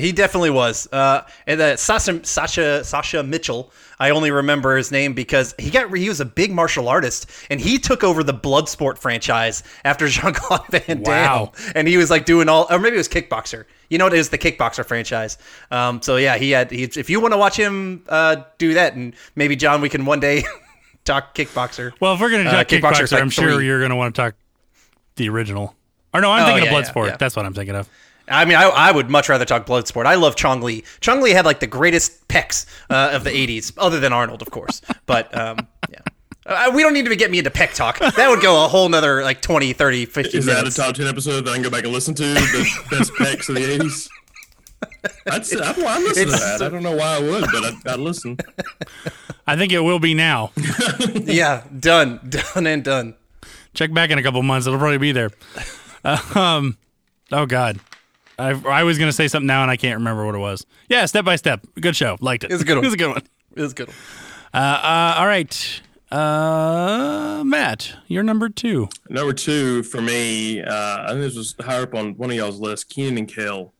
[0.00, 0.88] he definitely was.
[0.92, 3.72] Uh, and uh, Sasha Sasha Sasha Mitchell.
[3.98, 7.60] I only remember his name because he got he was a big martial artist and
[7.60, 11.04] he took over the Bloodsport franchise after Jean Claude Van Damme.
[11.04, 11.52] Wow.
[11.74, 13.66] And he was like doing all, or maybe it was Kickboxer.
[13.90, 15.36] You know, it is the Kickboxer franchise.
[15.70, 16.70] Um, so yeah, he had.
[16.70, 20.06] He, if you want to watch him uh, do that, and maybe John, we can
[20.06, 20.44] one day
[21.04, 21.92] talk Kickboxer.
[22.00, 23.66] Well, if we're going to Uh, talk kickboxer, like I'm sure three.
[23.66, 24.34] you're going to want to talk
[25.16, 25.74] the original.
[26.14, 27.06] Or no, I'm Oh, thinking yeah, of yeah, Bloodsport.
[27.08, 27.16] yeah.
[27.18, 27.88] That's what I'm thinking of.
[28.30, 30.06] I mean, I, I would much rather talk Bloodsport.
[30.06, 30.84] I love Chong Li.
[31.00, 34.50] Chong Li had like the greatest pecs uh, of the 80s, other than Arnold, of
[34.50, 34.80] course.
[35.06, 35.98] But um, yeah.
[36.46, 37.98] Uh, we don't need to get me into peck talk.
[37.98, 41.06] That would go a whole nother like 20, 30, 50 Is that a top ten
[41.06, 42.22] episode that I can go back and listen to?
[42.22, 44.08] The best pecs of the eighties.
[45.30, 46.62] I'd, say- I'd, I'd listen to that.
[46.62, 48.38] I don't know why I would, but I'd, I'd listen.
[49.46, 50.52] I think it will be now.
[51.14, 52.20] yeah, done.
[52.28, 53.14] Done and done.
[53.74, 54.66] Check back in a couple months.
[54.66, 55.30] It'll probably be there.
[56.34, 56.78] Um,
[57.30, 57.78] oh, God.
[58.40, 60.64] I, I was going to say something now and I can't remember what it was.
[60.88, 61.66] Yeah, step by step.
[61.80, 62.16] Good show.
[62.20, 62.50] Liked it.
[62.50, 62.84] It was a good one.
[62.84, 63.22] it was a good one.
[63.56, 63.88] It was a good.
[63.88, 63.96] One.
[64.54, 65.80] Uh, uh, all right.
[66.10, 68.88] Uh, Matt, you're number two.
[69.08, 72.58] Number two for me, uh, I think this was higher up on one of y'all's
[72.58, 72.88] list.
[72.88, 73.74] Kenan and Kel.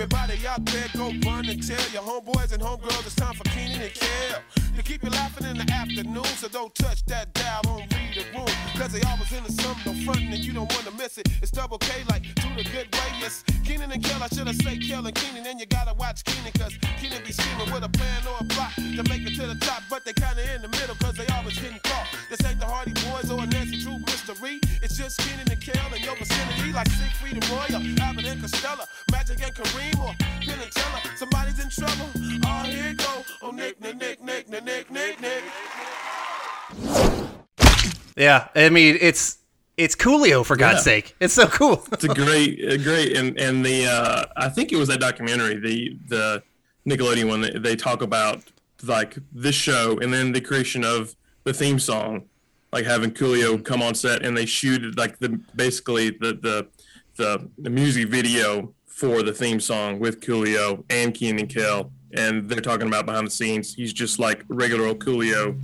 [0.00, 3.82] Everybody out there go run and tell your homeboys and homegirls it's time for Kenan
[3.82, 4.40] and Kel.
[4.74, 8.48] To keep you laughing in the afternoon, so don't touch that dial, don't read room.
[8.76, 11.28] Cause they always in the summer, no frontin' and you don't wanna miss it.
[11.42, 13.44] It's double K like do the good way, yes.
[13.64, 16.52] Kenan and Kel, I should have said Kel and Kenan, and you gotta watch Kenan,
[16.58, 19.56] cause Kenan be scheming with a plan or a plot to make it to the
[19.60, 22.06] top, but they kinda in the middle, cause they always getting caught.
[22.30, 24.60] This ain't the Hardy Boys or a Nancy Drew mystery.
[24.82, 27.66] It's just Kenan and Kel in your vicinity, like Siegfried and Roy,
[28.00, 30.14] Abbott and Costello, Magic and Kareem, or
[30.44, 31.00] Penn and Teller.
[31.16, 32.08] Somebody's in trouble.
[32.46, 33.24] Oh, here it go.
[33.42, 35.44] Oh, Nick, Nick, Nick, Nick, Nick, Nick, Nick, Nick.
[38.20, 39.38] Yeah, I mean, it's
[39.78, 40.92] it's Coolio for God's Yeah.
[40.92, 41.16] sake.
[41.20, 41.82] It's so cool.
[41.92, 45.56] It's a great, a great, and and the uh, I think it was that documentary,
[45.58, 46.42] the the
[46.88, 47.40] Nickelodeon one.
[47.40, 48.42] That they talk about
[48.84, 52.24] like this show, and then the creation of the theme song,
[52.72, 56.66] like having Coolio come on set, and they shoot like the basically the the
[57.16, 62.48] the, the music video for the theme song with Coolio and Kenan and Kel, and
[62.50, 63.74] they're talking about behind the scenes.
[63.74, 65.58] He's just like regular old Coolio.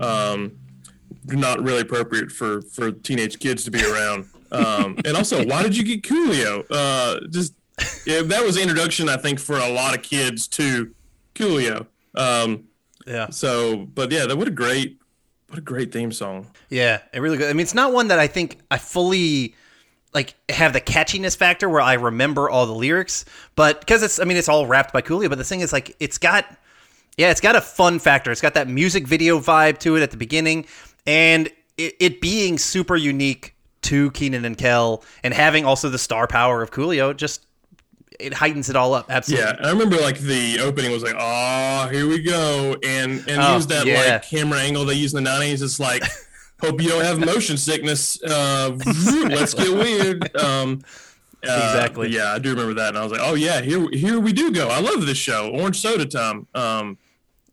[0.00, 0.52] Um,
[1.26, 4.26] not really appropriate for for teenage kids to be around.
[4.52, 6.64] Um, and also, why did you get Coolio?
[6.70, 7.54] Uh, just
[8.06, 10.94] yeah, that was the introduction, I think, for a lot of kids to
[11.34, 11.86] Coolio.
[12.14, 12.64] Um,
[13.06, 13.30] yeah.
[13.30, 14.98] So, but yeah, that what a great,
[15.48, 16.46] what a great theme song.
[16.68, 17.50] Yeah, it really good.
[17.50, 19.54] I mean, it's not one that I think I fully
[20.12, 23.24] like have the catchiness factor where I remember all the lyrics,
[23.56, 25.96] but because it's I mean it's all wrapped by Coolio, but the thing is like
[25.98, 26.46] it's got
[27.16, 28.30] yeah, it's got a fun factor.
[28.30, 30.66] It's got that music video vibe to it at the beginning,
[31.06, 36.26] and it, it being super unique to Kenan and Kel, and having also the star
[36.26, 37.46] power of Coolio, just
[38.20, 39.06] it heightens it all up.
[39.10, 39.44] Absolutely.
[39.46, 43.56] Yeah, I remember like the opening was like, "Oh, here we go," and and Oh,
[43.56, 44.12] use that yeah.
[44.12, 45.62] like camera angle they use in the nineties.
[45.62, 46.02] It's like
[46.60, 48.22] hope you don't have motion sickness.
[48.22, 48.78] Uh,
[49.28, 50.30] let's get weird.
[50.40, 50.80] Um,
[51.46, 52.08] uh, Exactly.
[52.08, 54.50] Yeah, I do remember that, and I was like, oh yeah, here here we do
[54.50, 54.68] go.
[54.68, 56.46] I love this show, Orange Soda Time.
[56.54, 56.96] Um,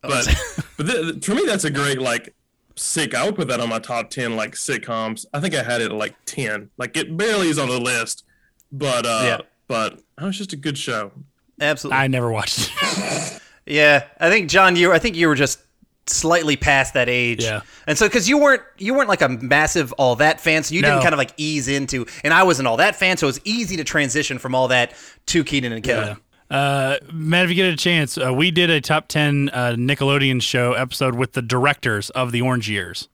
[0.01, 0.33] but
[0.77, 2.33] but th- th- for me, that's a great like
[2.75, 3.13] sick.
[3.13, 5.25] I would put that on my top ten like sitcoms.
[5.33, 6.69] I think I had it at like ten.
[6.77, 8.23] Like it barely is on the list,
[8.71, 9.37] but uh, Yeah.
[9.67, 11.11] but it was just a good show.
[11.59, 11.97] Absolutely.
[11.99, 13.37] I never watched it.
[13.65, 15.59] Yeah, I think John, you I think you were just
[16.07, 17.43] slightly past that age.
[17.43, 17.61] Yeah.
[17.85, 20.81] And so cuz you weren't you weren't like a massive all that fan, so you
[20.81, 23.41] didn't kind of like ease into and I wasn't all that fan, so it was
[23.45, 24.93] easy to transition from all that
[25.27, 26.17] to Kenan and Kevin.
[26.51, 30.41] Uh, Matt, if you get a chance, uh, we did a top 10 uh, Nickelodeon
[30.41, 33.07] show episode with the directors of the Orange Years.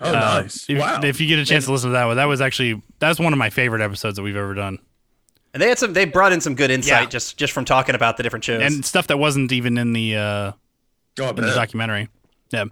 [0.00, 0.64] Oh, Uh, nice!
[0.70, 1.00] If, wow.
[1.02, 3.18] if you get a chance to listen to that one, that was actually that was
[3.18, 4.78] one of my favorite episodes that we've ever done,
[5.54, 7.08] And they had some they brought in some good insight Yeah.
[7.08, 8.62] just just from talking about the different shows.
[8.62, 10.52] and stuff that wasn't even in the uh,
[11.18, 12.08] Oh, in the documentary.
[12.50, 12.66] Yeah.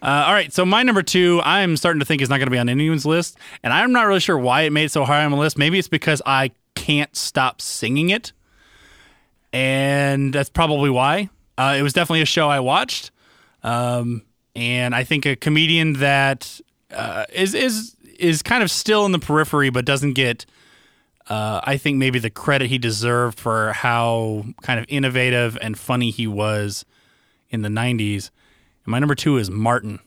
[0.00, 2.50] Uh, all right, so my number two, I'm starting to think is not going to
[2.52, 5.24] be on anyone's list, and I'm not really sure why it made it so high
[5.24, 5.58] on the list.
[5.58, 8.32] Maybe it's because I can't stop singing it,
[9.52, 11.30] and that's probably why.
[11.56, 13.10] Uh, it was definitely a show I watched,
[13.62, 14.22] um,
[14.54, 16.60] and I think a comedian that
[16.92, 20.46] uh, is is is kind of still in the periphery, but doesn't get.
[21.28, 26.10] Uh, I think maybe the credit he deserved for how kind of innovative and funny
[26.10, 26.86] he was
[27.50, 28.30] in the 90s.
[28.84, 29.98] And my number two is Martin.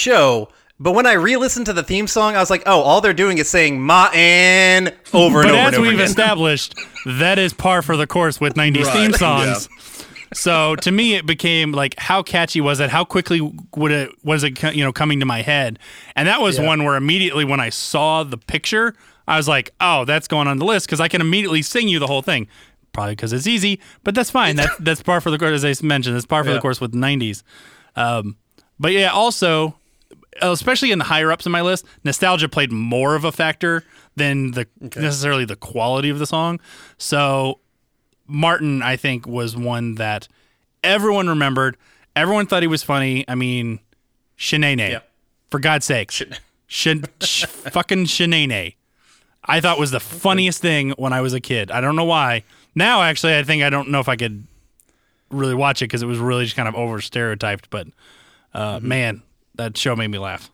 [0.00, 0.48] Show,
[0.80, 3.38] but when I re-listened to the theme song, I was like, "Oh, all they're doing
[3.38, 6.74] is saying Martin over but and over as and over we've again." established,
[7.04, 9.16] that is par for the course with 90s Right, theme yeah.
[9.16, 9.68] songs.
[10.32, 12.88] So to me, it became like, how catchy was it?
[12.88, 13.40] How quickly
[13.76, 15.78] would it was it you know coming to my head?
[16.16, 16.66] And that was Yeah.
[16.66, 18.94] one where immediately when I saw the picture,
[19.28, 21.98] I was like, oh, that's going on the list because I can immediately sing you
[21.98, 22.46] the whole thing.
[22.92, 24.56] Probably because it's easy, but that's fine.
[24.56, 26.14] That that's par for the course, as I mentioned.
[26.16, 26.54] That's par for Yeah.
[26.56, 27.42] the course with 90s.
[27.96, 28.36] Um,
[28.78, 29.76] but yeah, also
[30.42, 33.84] especially in the higher ups in my list, nostalgia played more of a factor
[34.16, 36.60] than the necessarily the quality of the song.
[36.98, 37.60] So
[38.26, 40.28] Martin, I think, was one that
[40.84, 41.76] everyone remembered.
[42.16, 43.24] Everyone thought he was funny.
[43.28, 43.80] I mean,
[44.38, 45.02] Sheneneh,
[45.50, 46.10] for God's sake,
[46.66, 48.74] Shin, sh- fucking Sheneneh.
[49.44, 51.70] I thought was the funniest thing when I was a kid.
[51.70, 52.44] I don't know why.
[52.74, 54.46] Now, actually, I think I don't know if I could
[55.30, 57.70] really watch it because it was really just kind of over stereotyped.
[57.70, 57.88] But
[58.54, 59.22] uh, man,
[59.54, 60.50] that show made me laugh.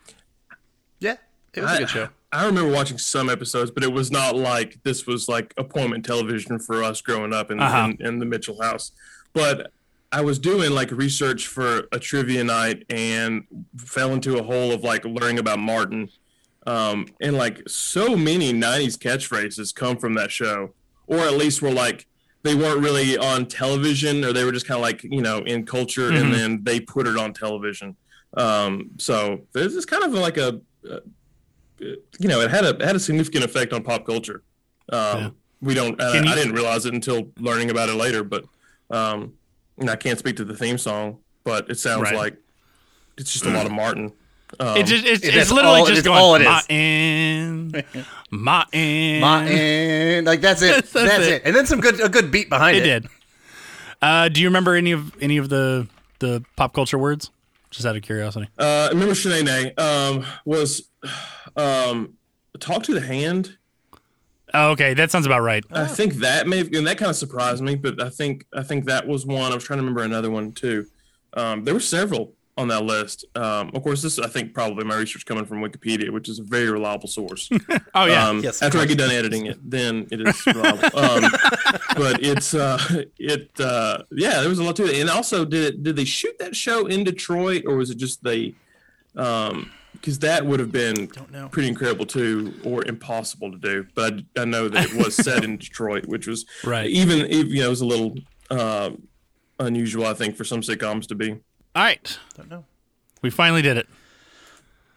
[1.01, 1.17] Yeah,
[1.55, 2.09] it was a good show.
[2.33, 6.59] I remember watching some episodes, but it was not like this was like appointment television
[6.59, 7.93] for us growing up in, Uh-huh.
[7.99, 8.93] in, in the Mitchell house.
[9.33, 9.71] But
[10.13, 13.45] I was doing like research for a trivia night and
[13.79, 16.11] fell into a hole of like learning about Martin.
[16.67, 20.73] Um, and like so many 90s catchphrases come from that show,
[21.07, 22.07] or at least were like
[22.43, 25.65] they weren't really on television or they were just kind of like, you know, in
[25.67, 26.21] culture Mhm.
[26.21, 27.97] and then they put it on television.
[28.37, 30.61] Um, so this is kind of like a,
[30.91, 30.99] uh,
[31.81, 34.43] you know, it had a it had a significant effect on pop culture.
[34.93, 36.01] Um, We don't.
[36.01, 38.23] I, you- I didn't realize it until learning about it later.
[38.25, 38.45] But
[38.91, 39.33] um,
[39.79, 42.15] and I can't speak to the theme song, but it sounds Right.
[42.15, 42.37] like
[43.19, 44.13] it's just a lot of Martin.
[44.61, 46.47] Um, it just, it's, It- it's literally all- just it's going all it is.
[46.47, 47.85] Martin,
[48.31, 50.75] Martin, Martin, like that's it.
[50.85, 51.33] That's That's, it.
[51.33, 51.43] it.
[51.47, 53.03] And then some good a good beat behind It it.
[53.03, 53.11] did.
[54.03, 55.89] Uh, do you remember any of any of the
[56.21, 57.31] the pop culture words?
[57.71, 58.49] Just out of curiosity.
[58.59, 60.89] Uh, I remember Sheneneh um, was
[61.57, 62.15] um,
[62.59, 63.57] talk to the hand.
[64.55, 65.65] Oh, okay, that sounds about right.
[65.71, 68.63] I think that may have, and that kind of surprised me, but I think I
[68.63, 69.53] think that was one.
[69.53, 70.87] I was trying to remember another one too.
[71.35, 73.25] Um, there were several on that list.
[73.35, 76.43] Um, of course, this I think probably my research coming from Wikipedia, which is a
[76.43, 77.51] very reliable source.
[77.95, 80.99] Oh yeah, Um, Yes, after I get done editing it, then it is reliable.
[80.99, 81.31] um,
[81.97, 82.79] but it's uh,
[83.19, 85.01] it uh, yeah, there was a lot to it.
[85.01, 88.23] And also, did it did they shoot that show in Detroit or was it just
[88.23, 88.55] they?
[89.17, 91.09] Um, because that would have been
[91.51, 93.87] pretty incredible too, or impossible to do.
[93.95, 96.89] But I, I know that it was set in Detroit, which was Right.
[96.91, 98.15] Even you know, it was a little
[98.51, 98.91] uh,
[99.59, 101.39] unusual, I think, for some sitcoms to be.
[101.77, 102.19] All right.
[102.35, 102.65] Don't know.
[103.21, 103.87] We finally did it.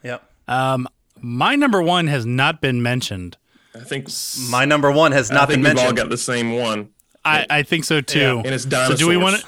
[0.02, 0.24] Yep.
[0.48, 0.88] Um,
[1.20, 3.36] my number one has not been mentioned.
[3.76, 4.08] I think
[4.50, 6.92] My number one has I not think been we've all got the same one.
[7.26, 8.42] I, I think so too.
[8.46, 8.98] And it's dinosaurs.
[8.98, 9.44] So do we want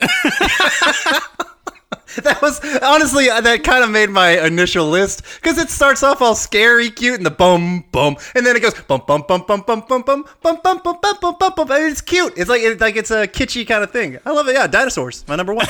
[0.00, 1.20] to?
[2.16, 6.20] that was honestly uh, that kind of made my initial list because it starts off
[6.20, 9.62] all scary, cute, and the bum bum, and then it goes bum bum bum bum
[9.66, 11.68] bum bum bum bum bum bum bum bum bum bum.
[11.70, 12.34] It's cute.
[12.36, 14.18] It's like it's like it's a kitschy kind of thing.
[14.24, 14.54] I love it.
[14.54, 15.66] Yeah, dinosaurs, my number one.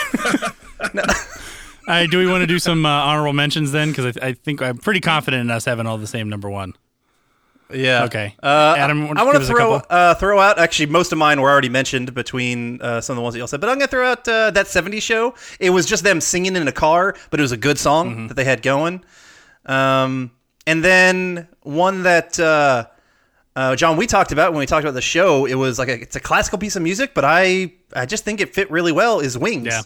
[1.89, 3.89] All right, do we want to do some uh, honorable mentions then?
[3.89, 6.75] Because I, I think I'm pretty confident in us having all the same number one.
[7.73, 8.05] Yeah.
[8.05, 8.35] Okay.
[8.43, 10.59] Uh, Adam, I want to throw uh, throw out.
[10.59, 13.47] Actually, most of mine were already mentioned between uh, some of the ones that y'all
[13.47, 13.61] said.
[13.61, 15.35] But I'm gonna throw out uh, that '70s show.
[15.61, 18.27] It was just them singing in a car, but it was a good song Mm-hmm.
[18.29, 19.05] that they had going.
[19.67, 20.31] Um,
[20.67, 22.87] and then one that uh,
[23.57, 25.45] uh, John we talked about when we talked about the show.
[25.47, 28.41] It was like a, it's a classical piece of music, but I I just think
[28.41, 29.21] it fit really well.
[29.21, 29.67] Is Wings?
[29.67, 29.83] Yeah.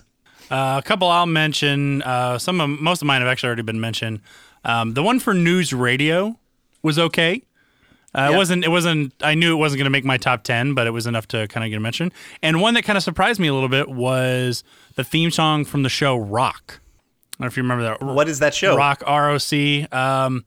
[0.50, 2.02] Uh, a couple I'll mention.
[2.02, 4.20] Uh, some of most of mine have actually already been mentioned.
[4.64, 6.38] Um, the one for news radio
[6.82, 7.42] was okay.
[8.14, 8.64] Uh, It wasn't.
[8.64, 9.14] It wasn't.
[9.22, 11.48] I knew it wasn't going to make my top ten, but it was enough to
[11.48, 12.12] kind of get a mention.
[12.42, 14.64] And one that kind of surprised me a little bit was
[14.96, 16.54] the theme song from the show Roc.
[16.68, 18.02] I don't know if you remember that.
[18.02, 18.76] What is that show?
[18.76, 19.86] Roc R O C.
[19.90, 20.44] Um,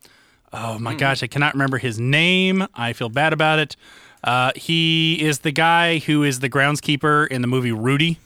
[0.54, 2.66] oh my gosh, I cannot remember his name.
[2.76, 3.76] I feel bad about it.
[4.24, 8.18] Uh, he is the guy who is the groundskeeper in the movie Rudy.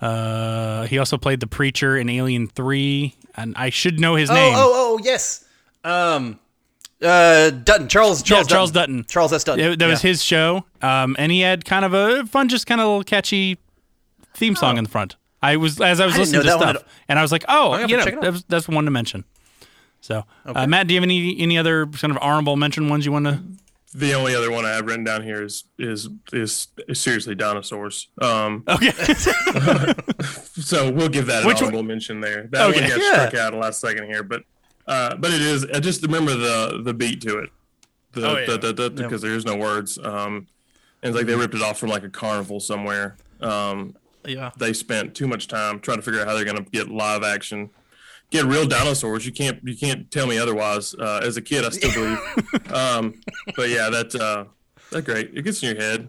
[0.00, 4.34] Uh, he also played the preacher in Alien Three, and I should know his Oh
[4.34, 4.54] name.
[4.56, 5.44] oh oh yes.
[5.84, 6.38] Um,
[7.02, 9.04] uh, Dutton Charles Charles yeah, Charles Dutton.
[9.08, 9.70] Charles S Dutton.
[9.70, 10.10] That, that was Yeah.
[10.10, 13.58] his show, um, and he had kind of a fun, just kind of little catchy
[14.34, 15.16] theme song in the front.
[15.42, 16.16] I was as I was Oh.
[16.16, 18.14] I listening to know that one stuff, and I was like, "Oh, you know, check
[18.14, 19.24] it that's, that's one to mention."
[20.00, 20.60] So, Okay.
[20.60, 23.26] uh, Matt, do you have any any other kind of honorable mention ones you want
[23.26, 23.40] to?
[23.96, 28.08] The only other one I have written down here is is is, is seriously dinosaurs.
[28.20, 28.90] Um, Okay.
[30.60, 32.48] so we'll give that an Which one- honorable mention there.
[32.50, 32.80] That Okay.
[32.80, 33.28] one got Yeah.
[33.28, 34.42] struck out last second here, but
[34.86, 35.64] uh, but it is.
[35.66, 37.50] I just remember the the beat to it,
[38.12, 38.88] the Oh, yeah.
[38.88, 39.98] because there's no words.
[39.98, 40.46] Um,
[41.02, 43.16] and it's like they ripped it off from like a carnival somewhere.
[43.40, 43.94] Um,
[44.26, 44.50] Yeah.
[44.56, 47.22] they spent too much time trying to figure out how they're going to get live
[47.22, 47.68] action,
[48.30, 49.26] get real dinosaurs.
[49.26, 50.94] You can't you can't tell me otherwise.
[50.94, 52.72] Uh, as a kid, I still believe.
[52.72, 53.20] um,
[53.56, 54.44] but yeah, that uh,
[54.90, 55.32] that great.
[55.34, 56.08] It gets in your head.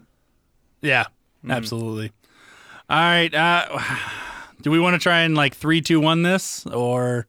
[0.82, 1.04] Yeah,
[1.42, 1.50] Hmm.
[1.50, 2.12] absolutely.
[2.88, 3.34] All right.
[3.34, 3.80] Uh,
[4.62, 7.26] do we want to try and like three, two, one this or?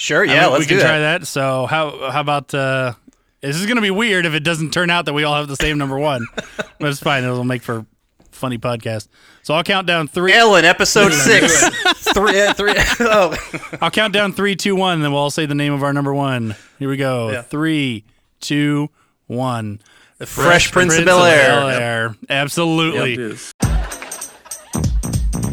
[0.00, 0.22] Sure.
[0.22, 0.42] I Yeah.
[0.44, 1.20] mean, let's we can do try that.
[1.20, 1.26] that.
[1.26, 2.94] So how how about uh,
[3.42, 5.46] this is going to be weird if it doesn't turn out that we all have
[5.46, 6.26] the same number one,
[6.78, 7.22] but it's fine.
[7.22, 7.84] It'll make for
[8.32, 9.08] funny podcast.
[9.42, 10.32] So I'll count down three.
[10.32, 11.68] Ellen, episode six.
[12.14, 12.40] three.
[12.40, 12.74] uh, three.
[13.00, 13.36] Oh.
[13.82, 15.92] I'll count down three, two, one, and then we'll all say the name of our
[15.92, 16.54] number one.
[16.78, 17.30] Here we go.
[17.30, 17.42] Yeah.
[17.42, 18.04] Three,
[18.40, 18.88] two,
[19.26, 19.80] one.
[20.16, 21.46] The Fresh Prince of Bel-Air.
[21.48, 22.14] Bel-Air.
[22.30, 23.16] Absolutely.
[23.16, 23.38] Yep.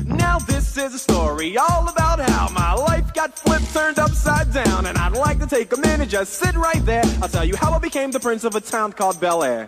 [0.05, 2.16] Now this is a story all about how my life
[3.17, 6.85] got flipped, turned upside down, and I'd like to take a minute, just sit right
[6.85, 7.01] there.
[7.19, 9.67] I'll tell you how I became the prince of a town called Bel Air.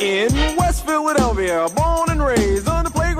[0.00, 2.68] In West Philadelphia, born and raised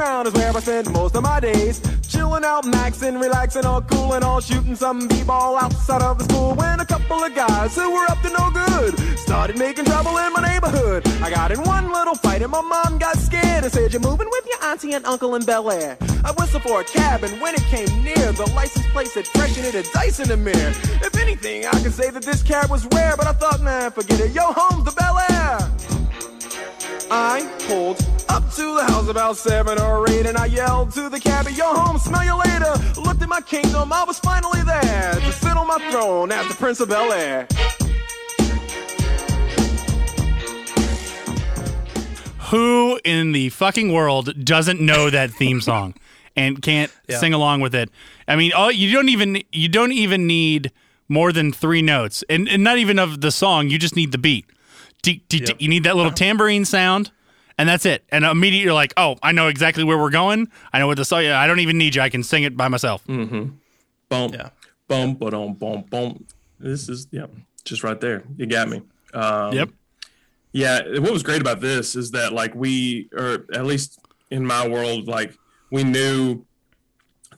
[0.03, 1.81] is where I spend most of my days.
[2.09, 6.55] Chilling out, maxing, relaxing, all cool and all shooting some b-ball outside of the school.
[6.55, 10.33] When a couple of guys who were up to no good started making trouble in
[10.33, 11.07] my neighborhood.
[11.23, 14.29] I got in one little fight and my mom got scared and said, "You're moving
[14.29, 17.55] with your auntie and uncle in Bel Air." I whistled for a cab and when
[17.55, 20.73] it came near, the license plate said fresh and it had dice in the mirror.
[21.07, 24.19] If anything, I could say that this cab was rare, but I thought, man, forget
[24.19, 24.33] it.
[24.33, 25.92] Yo, home's the Bel Air.
[27.11, 27.99] I pulled
[28.29, 31.65] up to the house about seven or eight, and I yelled to the cabbie, "Yo,
[31.75, 35.67] home, smell you later." Looked at my kingdom, I was finally there to sit on
[35.67, 37.47] my throne as the Prince of Bel Air.
[42.51, 45.95] Who in the fucking world doesn't know that theme song
[46.37, 47.19] and can't Yeah.
[47.19, 47.91] sing along with it?
[48.29, 50.71] I mean, all you don't even you don't even need
[51.09, 53.69] more than three notes, and, and not even of the song.
[53.69, 54.47] You just need the beat.
[55.03, 55.55] Dee, dee, dee.
[55.59, 57.11] You need that little tambourine sound,
[57.59, 58.05] and that's it.
[58.11, 60.49] And immediately you're like, oh, I know exactly where we're going.
[60.73, 61.25] I know what the song.
[61.27, 62.03] I don't even need you.
[62.03, 63.05] I can sing it by myself.
[63.07, 63.51] Mm-hmm.
[64.09, 64.33] Boom.
[64.33, 64.51] Yeah.
[64.89, 65.15] Boom.
[65.15, 65.55] Boom.
[65.55, 65.85] Boom.
[65.91, 66.27] Boom.
[66.61, 67.31] This is yep.
[67.65, 68.23] Just right there.
[68.37, 68.83] You got me.
[69.13, 69.71] Um, Yep.
[70.53, 70.81] Yeah.
[70.99, 73.99] What was great about this is that like we, or at least
[74.31, 75.37] in my world, like
[75.71, 76.45] we knew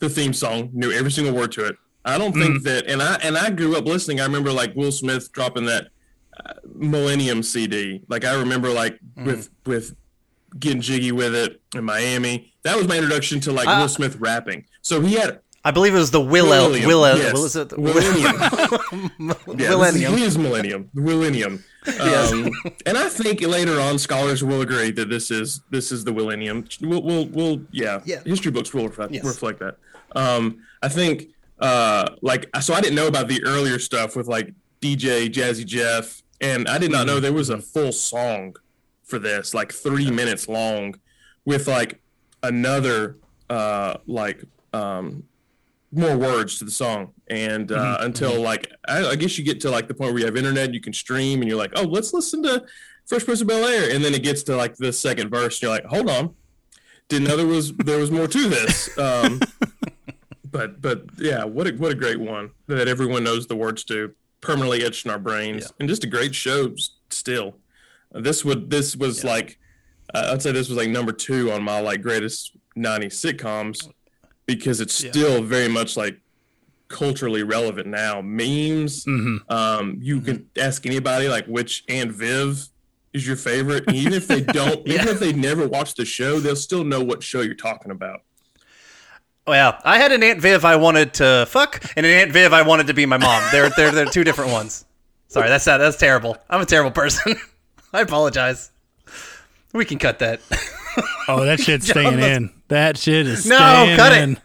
[0.01, 1.77] the theme song, knew every single word to it.
[2.05, 4.21] I don't think that, and I and I grew up listening.
[4.21, 5.89] I remember like Will Smith dropping that
[6.75, 8.03] Millennium CD.
[8.09, 9.95] Like I remember like with with
[10.59, 12.53] getting jiggy with it in Miami.
[12.63, 13.81] That was my introduction to like Ah.
[13.81, 14.67] Will Smith rapping.
[14.83, 17.33] So he had I believe it was the Will William, Will yes.
[17.33, 18.37] Will is it Millennium.
[19.59, 20.13] Yeah, Millennium.
[20.13, 20.91] This is millennium.
[20.95, 21.65] Millennium.
[21.87, 22.33] Yes.
[22.33, 22.51] Um,
[22.87, 26.65] and I think later on, scholars will agree that this is this is the millennium.
[26.81, 28.21] We'll, we'll, we'll yeah, Yeah.
[28.25, 29.23] History books will reflect, Yes.
[29.23, 29.77] reflect that.
[30.17, 31.29] Um, I think,
[31.59, 36.23] uh, like, so I didn't know about the earlier stuff with like DJ Jazzy Jeff,
[36.41, 38.57] and I did not know there was a full song
[39.05, 40.97] for this, like three minutes long,
[41.45, 42.01] with like
[42.43, 43.19] another
[43.51, 44.43] uh like
[44.73, 45.25] um
[45.93, 47.13] more words to the song.
[47.29, 50.27] And uh until like I, I guess you get to like the point where you
[50.27, 52.65] have internet you can stream and you're like oh let's listen to
[53.07, 53.95] fresh prince of bel air.
[53.95, 56.35] And then it gets to like the second verse and you're like hold on.
[57.09, 58.91] Didn't know there was there was more to this.
[58.99, 59.41] Um
[60.51, 64.15] but but yeah what a what a great one that everyone knows the words to
[64.45, 66.75] permanently etched in our brains and just a great show
[67.11, 67.55] still
[68.13, 69.59] this would this was like
[70.15, 73.89] uh, I'd say this was like number two on my like greatest '90s sitcoms
[74.47, 76.21] because it's still very much like
[76.89, 78.21] culturally relevant now.
[78.21, 79.05] Memes.
[79.49, 82.69] Um, you can ask anybody like which Aunt Viv
[83.13, 86.39] is your favorite, and even if they don't, even if they never watched the show,
[86.39, 88.21] they'll still know what show you're talking about.
[89.47, 92.53] Oh yeah, I had an Aunt Viv I wanted to fuck, and an Aunt Viv
[92.53, 93.43] I wanted to be my mom.
[93.53, 94.85] They're they're they're two different ones.
[95.29, 96.37] Sorry, that's not, that's terrible.
[96.49, 97.35] I'm a terrible person.
[97.93, 98.71] I apologize.
[99.73, 100.41] We can cut that.
[101.27, 102.51] Oh, that shit's staying in.
[102.69, 103.57] That shit is No,
[103.97, 104.33] cut in.
[104.35, 104.39] it.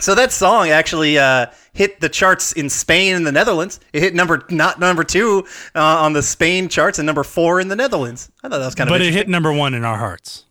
[0.00, 3.80] So that song actually uh, hit the charts in Spain and the Netherlands.
[3.94, 7.68] It hit number not number two uh, on the Spain charts and number four in
[7.68, 8.30] the Netherlands.
[8.42, 10.44] I thought that was kind of But it hit number one in our hearts.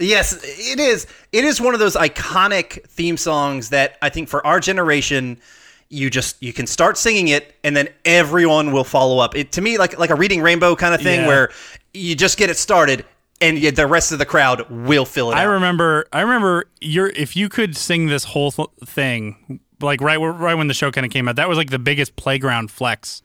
[0.00, 1.06] Yes, it is.
[1.32, 5.38] It is one of those iconic theme songs that I think for our generation,
[5.90, 9.36] you just you can start singing it and then everyone will follow up.
[9.36, 11.26] It to me like like a reading rainbow kind of thing Yeah.
[11.26, 11.50] where
[11.94, 13.04] you just get it started
[13.40, 15.48] and you, the rest of the crowd will fill it I out.
[15.52, 16.06] remember.
[16.12, 16.64] I remember.
[16.80, 20.90] You're if you could sing this whole th- thing, like right right when the show
[20.90, 23.22] kind of came out, that was like the biggest playground flex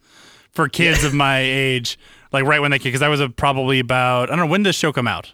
[0.51, 1.97] for kids of my age.
[2.31, 4.69] Like right when they because I was uh, probably about I don't know when did
[4.69, 5.33] this show come out.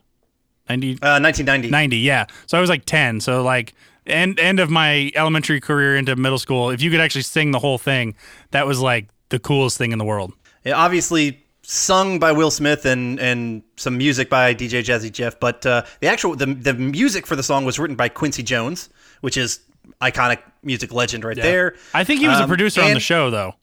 [0.70, 1.70] 90, uh, 1990.
[1.70, 2.26] 90, yeah.
[2.46, 3.20] So I was like 10.
[3.22, 3.74] So like
[4.06, 6.70] end end of my elementary career into middle school.
[6.70, 8.16] If you could actually sing the whole thing,
[8.52, 10.34] that was like the coolest thing in the world.
[10.64, 15.66] Yeah, obviously sung by Will Smith and and some music by DJ Jazzy Jeff, but
[15.66, 18.90] uh, the actual the the music for the song was written by Quincy Jones,
[19.22, 19.60] which is
[20.02, 21.44] iconic music legend right Yeah.
[21.44, 21.76] there.
[21.94, 23.56] I think he was a Um, producer on the show though.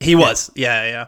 [0.00, 1.06] He was, yeah, yeah.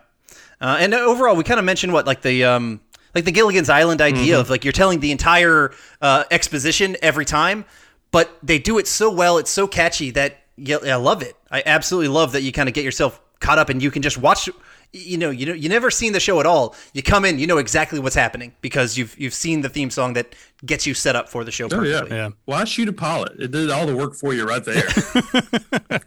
[0.61, 2.81] Uh, and overall, we kind of mentioned what like the um
[3.15, 4.41] like the Gilligan's Island idea Mm-hmm.
[4.41, 7.65] of like you're telling the entire uh, exposition every time,
[8.11, 11.37] but they do it so well, it's so catchy that yeah, I love it.
[11.51, 14.19] I absolutely love that you kind of get yourself caught up and you can just
[14.19, 14.49] watch.
[14.93, 16.74] You know, you know, you never seen the show at all.
[16.95, 20.15] You come in, you know exactly what's happening because you've you've seen the theme song
[20.15, 20.35] that
[20.66, 22.01] gets you set up for the show Oh yeah.
[22.01, 22.35] perfectly.
[22.47, 23.32] Why shoot a pilot?
[23.39, 24.82] It did all the work for you right there.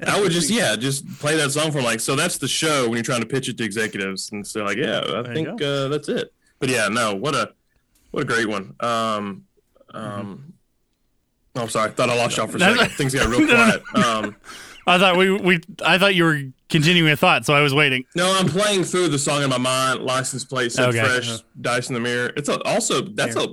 [0.06, 2.96] I would just yeah, just play that song for like so that's the show when
[2.96, 5.88] you're trying to pitch it to executives and so like yeah, I you think uh,
[5.88, 6.34] that's it.
[6.64, 7.52] But yeah, no, what a
[8.12, 8.74] what a great one.
[8.80, 9.44] Um
[9.94, 10.54] um
[11.58, 12.90] oh, I'm sorry, I thought I lost y'all for a second.
[12.92, 13.84] Things got real quiet.
[13.94, 14.38] Um
[14.88, 18.06] I thought we we I thought you were continuing a thought, so I was waiting.
[18.16, 20.04] No, I'm playing through the song in my mind.
[20.06, 21.00] License plate, said Okay.
[21.00, 21.40] fresh, Uh-huh.
[21.60, 22.32] dice in the mirror.
[22.38, 23.46] It's a, also that's a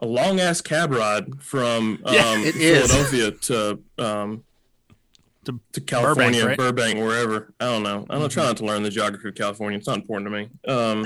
[0.00, 2.90] a long ass cab ride from um, Yeah, is.
[2.92, 4.44] Philadelphia to um
[5.72, 6.58] to, California, right?
[6.58, 7.52] Burbank, wherever.
[7.58, 8.06] I don't know.
[8.10, 9.78] I'm not trying to learn the geography of California.
[9.78, 10.48] It's not important to me.
[10.68, 11.04] Um,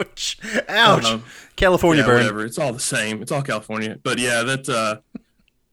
[0.00, 0.38] Ouch!
[0.68, 1.20] Ouch!
[1.56, 2.16] California yeah, burn.
[2.18, 2.44] whatever.
[2.44, 3.20] It's all the same.
[3.22, 3.98] It's all California.
[4.02, 5.00] But yeah, that uh,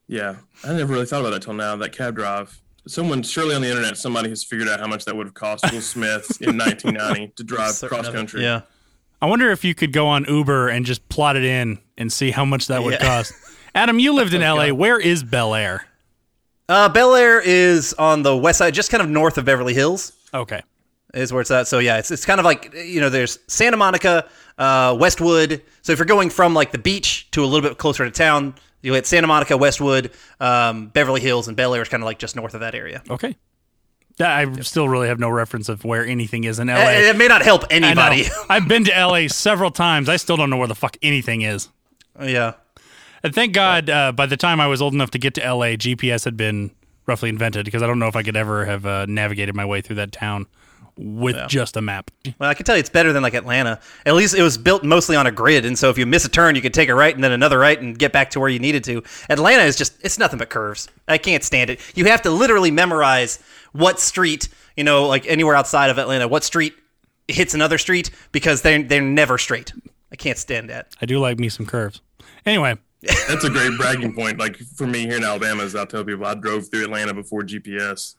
[0.08, 1.76] yeah, I never really thought about that till now.
[1.76, 2.60] That cab drive.
[2.88, 5.64] Someone surely on the internet, somebody has figured out how much that would have cost
[5.72, 8.42] Will Smith in 1990 to drive Certain cross country.
[8.42, 8.62] Yeah.
[9.20, 12.30] I wonder if you could go on Uber and just plot it in and see
[12.30, 12.98] how much that would Yeah.
[13.04, 13.32] cost.
[13.74, 14.68] Adam, you lived in LA.
[14.72, 15.86] Where is Bel Air?
[16.68, 20.12] Uh, Bel Air is on the west side, just kind of north of Beverly Hills.
[20.32, 20.62] Okay.
[21.16, 21.66] Is where it's at.
[21.66, 24.28] So yeah, it's it's kind of like you know, there's Santa Monica,
[24.58, 25.62] uh, Westwood.
[25.82, 28.54] So if you're going from like the beach to a little bit closer to town,
[28.82, 30.10] you hit Santa Monica, Westwood,
[30.40, 33.02] um, Beverly Hills, and Bel Air is kind of like just north of that area.
[33.10, 33.36] Okay.
[34.18, 36.74] That- I still really have no reference of where anything is in LA.
[36.74, 38.24] Uh, It, it may not help anybody.
[38.48, 40.08] I've been to LA several times.
[40.08, 41.68] I still don't know where the fuck anything is.
[42.20, 42.54] yeah.
[43.22, 45.74] And thank God, uh, by the time I was old enough to get to LA,
[45.76, 46.70] GPS had been
[47.06, 49.80] roughly invented because I don't know if I could ever have uh, navigated my way
[49.80, 50.46] through that town
[50.96, 52.10] with just a map.
[52.38, 53.80] Well, I can tell you it's better than like Atlanta.
[54.04, 56.28] At least it was built mostly on a grid, and so if you miss a
[56.28, 58.48] turn, you could take a right and then another right and get back to where
[58.48, 59.02] you needed to.
[59.28, 60.88] Atlanta is just it's nothing but curves.
[61.08, 61.80] I can't stand it.
[61.96, 63.38] You have to literally memorize
[63.72, 66.74] what street, you know, like anywhere outside of Atlanta, what street
[67.28, 69.72] hits another street because they're they're never straight.
[70.12, 70.94] I can't stand that.
[71.00, 72.00] I do like me some curves.
[72.46, 72.76] Anyway,
[73.28, 74.38] That's a great bragging point.
[74.38, 77.42] Like for me here in Alabama, as I tell people, I drove through Atlanta before
[77.42, 78.14] GPS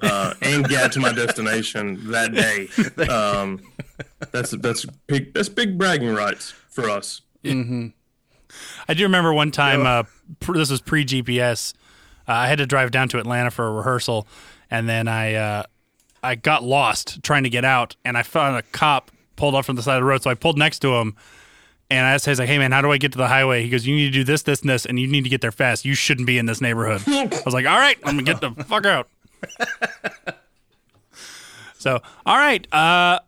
[0.00, 2.68] uh, and got to my destination that day.
[3.08, 3.60] Um,
[4.30, 5.34] that's that's big.
[5.34, 7.22] That's big bragging rights for us.
[7.44, 7.88] Mm-hmm.
[8.88, 9.86] I do remember one time.
[9.86, 10.04] Uh,
[10.40, 11.74] pr- this was pre GPS.
[12.28, 14.26] Uh, I had to drive down to Atlanta for a rehearsal,
[14.70, 15.62] and then I uh,
[16.22, 19.76] I got lost trying to get out, and I found a cop pulled up from
[19.76, 20.22] the side of the road.
[20.22, 21.16] So I pulled next to him,
[21.90, 23.68] and I asked him, like, "Hey man, how do I get to the highway?" He
[23.68, 25.52] goes, "You need to do this, this, and this, and you need to get there
[25.52, 25.84] fast.
[25.84, 28.50] You shouldn't be in this neighborhood." I was like, "All right, I'm gonna get the
[28.64, 29.08] fuck out."
[31.78, 33.18] So, all right, uh,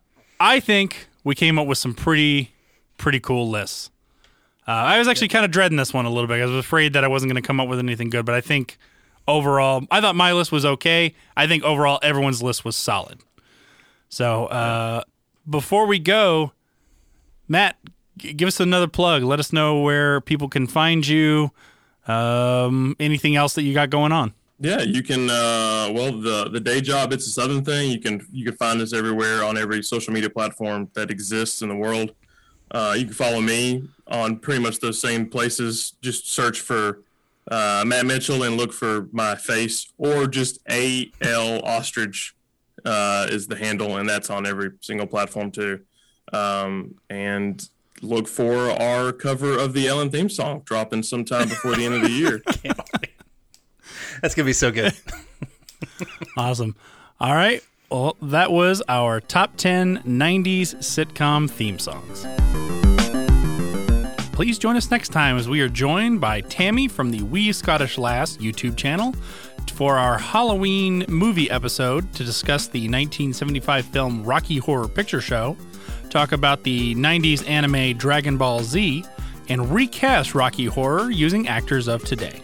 [0.41, 2.53] I think we came up with some pretty
[2.99, 3.91] pretty cool lists.
[4.67, 6.41] Uh, I was actually kind of dreading this one a little bit.
[6.41, 8.41] I was afraid that I wasn't going to come up with anything good, but I
[8.41, 8.79] think
[9.29, 11.15] overall, I thought my list was okay.
[11.37, 13.21] I think overall, everyone's list was solid.
[14.09, 15.03] So uh,
[15.49, 16.53] before we go,
[17.47, 17.77] Matt,
[18.17, 19.23] g- give us another plug.
[19.23, 21.51] Let us know where people can find you.
[22.07, 24.33] Um, anything else that you got going on?
[24.65, 25.29] Yeah, you can.
[25.29, 27.91] Uh, well, the the day job, it's a Southern thing.
[27.91, 31.69] You can you can find us everywhere on every social media platform that exists in
[31.69, 32.13] the world.
[32.71, 35.93] Uh, you can follow me on pretty much those same places.
[36.01, 37.03] Just search for
[37.51, 42.35] uh, Matt Mitchell and look for my face, or just A L Ostrich
[42.87, 45.81] uh, is the handle, and that's on every single platform too.
[46.33, 47.69] Um, and
[48.01, 52.01] look for our cover of the Ellen theme song dropping sometime before the end of
[52.01, 52.43] the year.
[54.25, 54.95] That's gonna be so good.
[56.37, 56.75] Awesome.
[57.21, 57.63] All right.
[57.91, 62.27] Well, that was our top 10 90s sitcom theme songs.
[64.33, 67.99] Please join us next time as we are joined by Tammy from the We Scottish
[67.99, 69.13] Lass YouTube channel
[69.75, 75.55] for our Halloween movie episode to discuss the 1975 film Rocky Horror Picture Show,
[76.09, 79.05] talk about the 90s anime Dragon Ball Z,
[79.51, 82.44] and recast Rocky Horror using actors of today.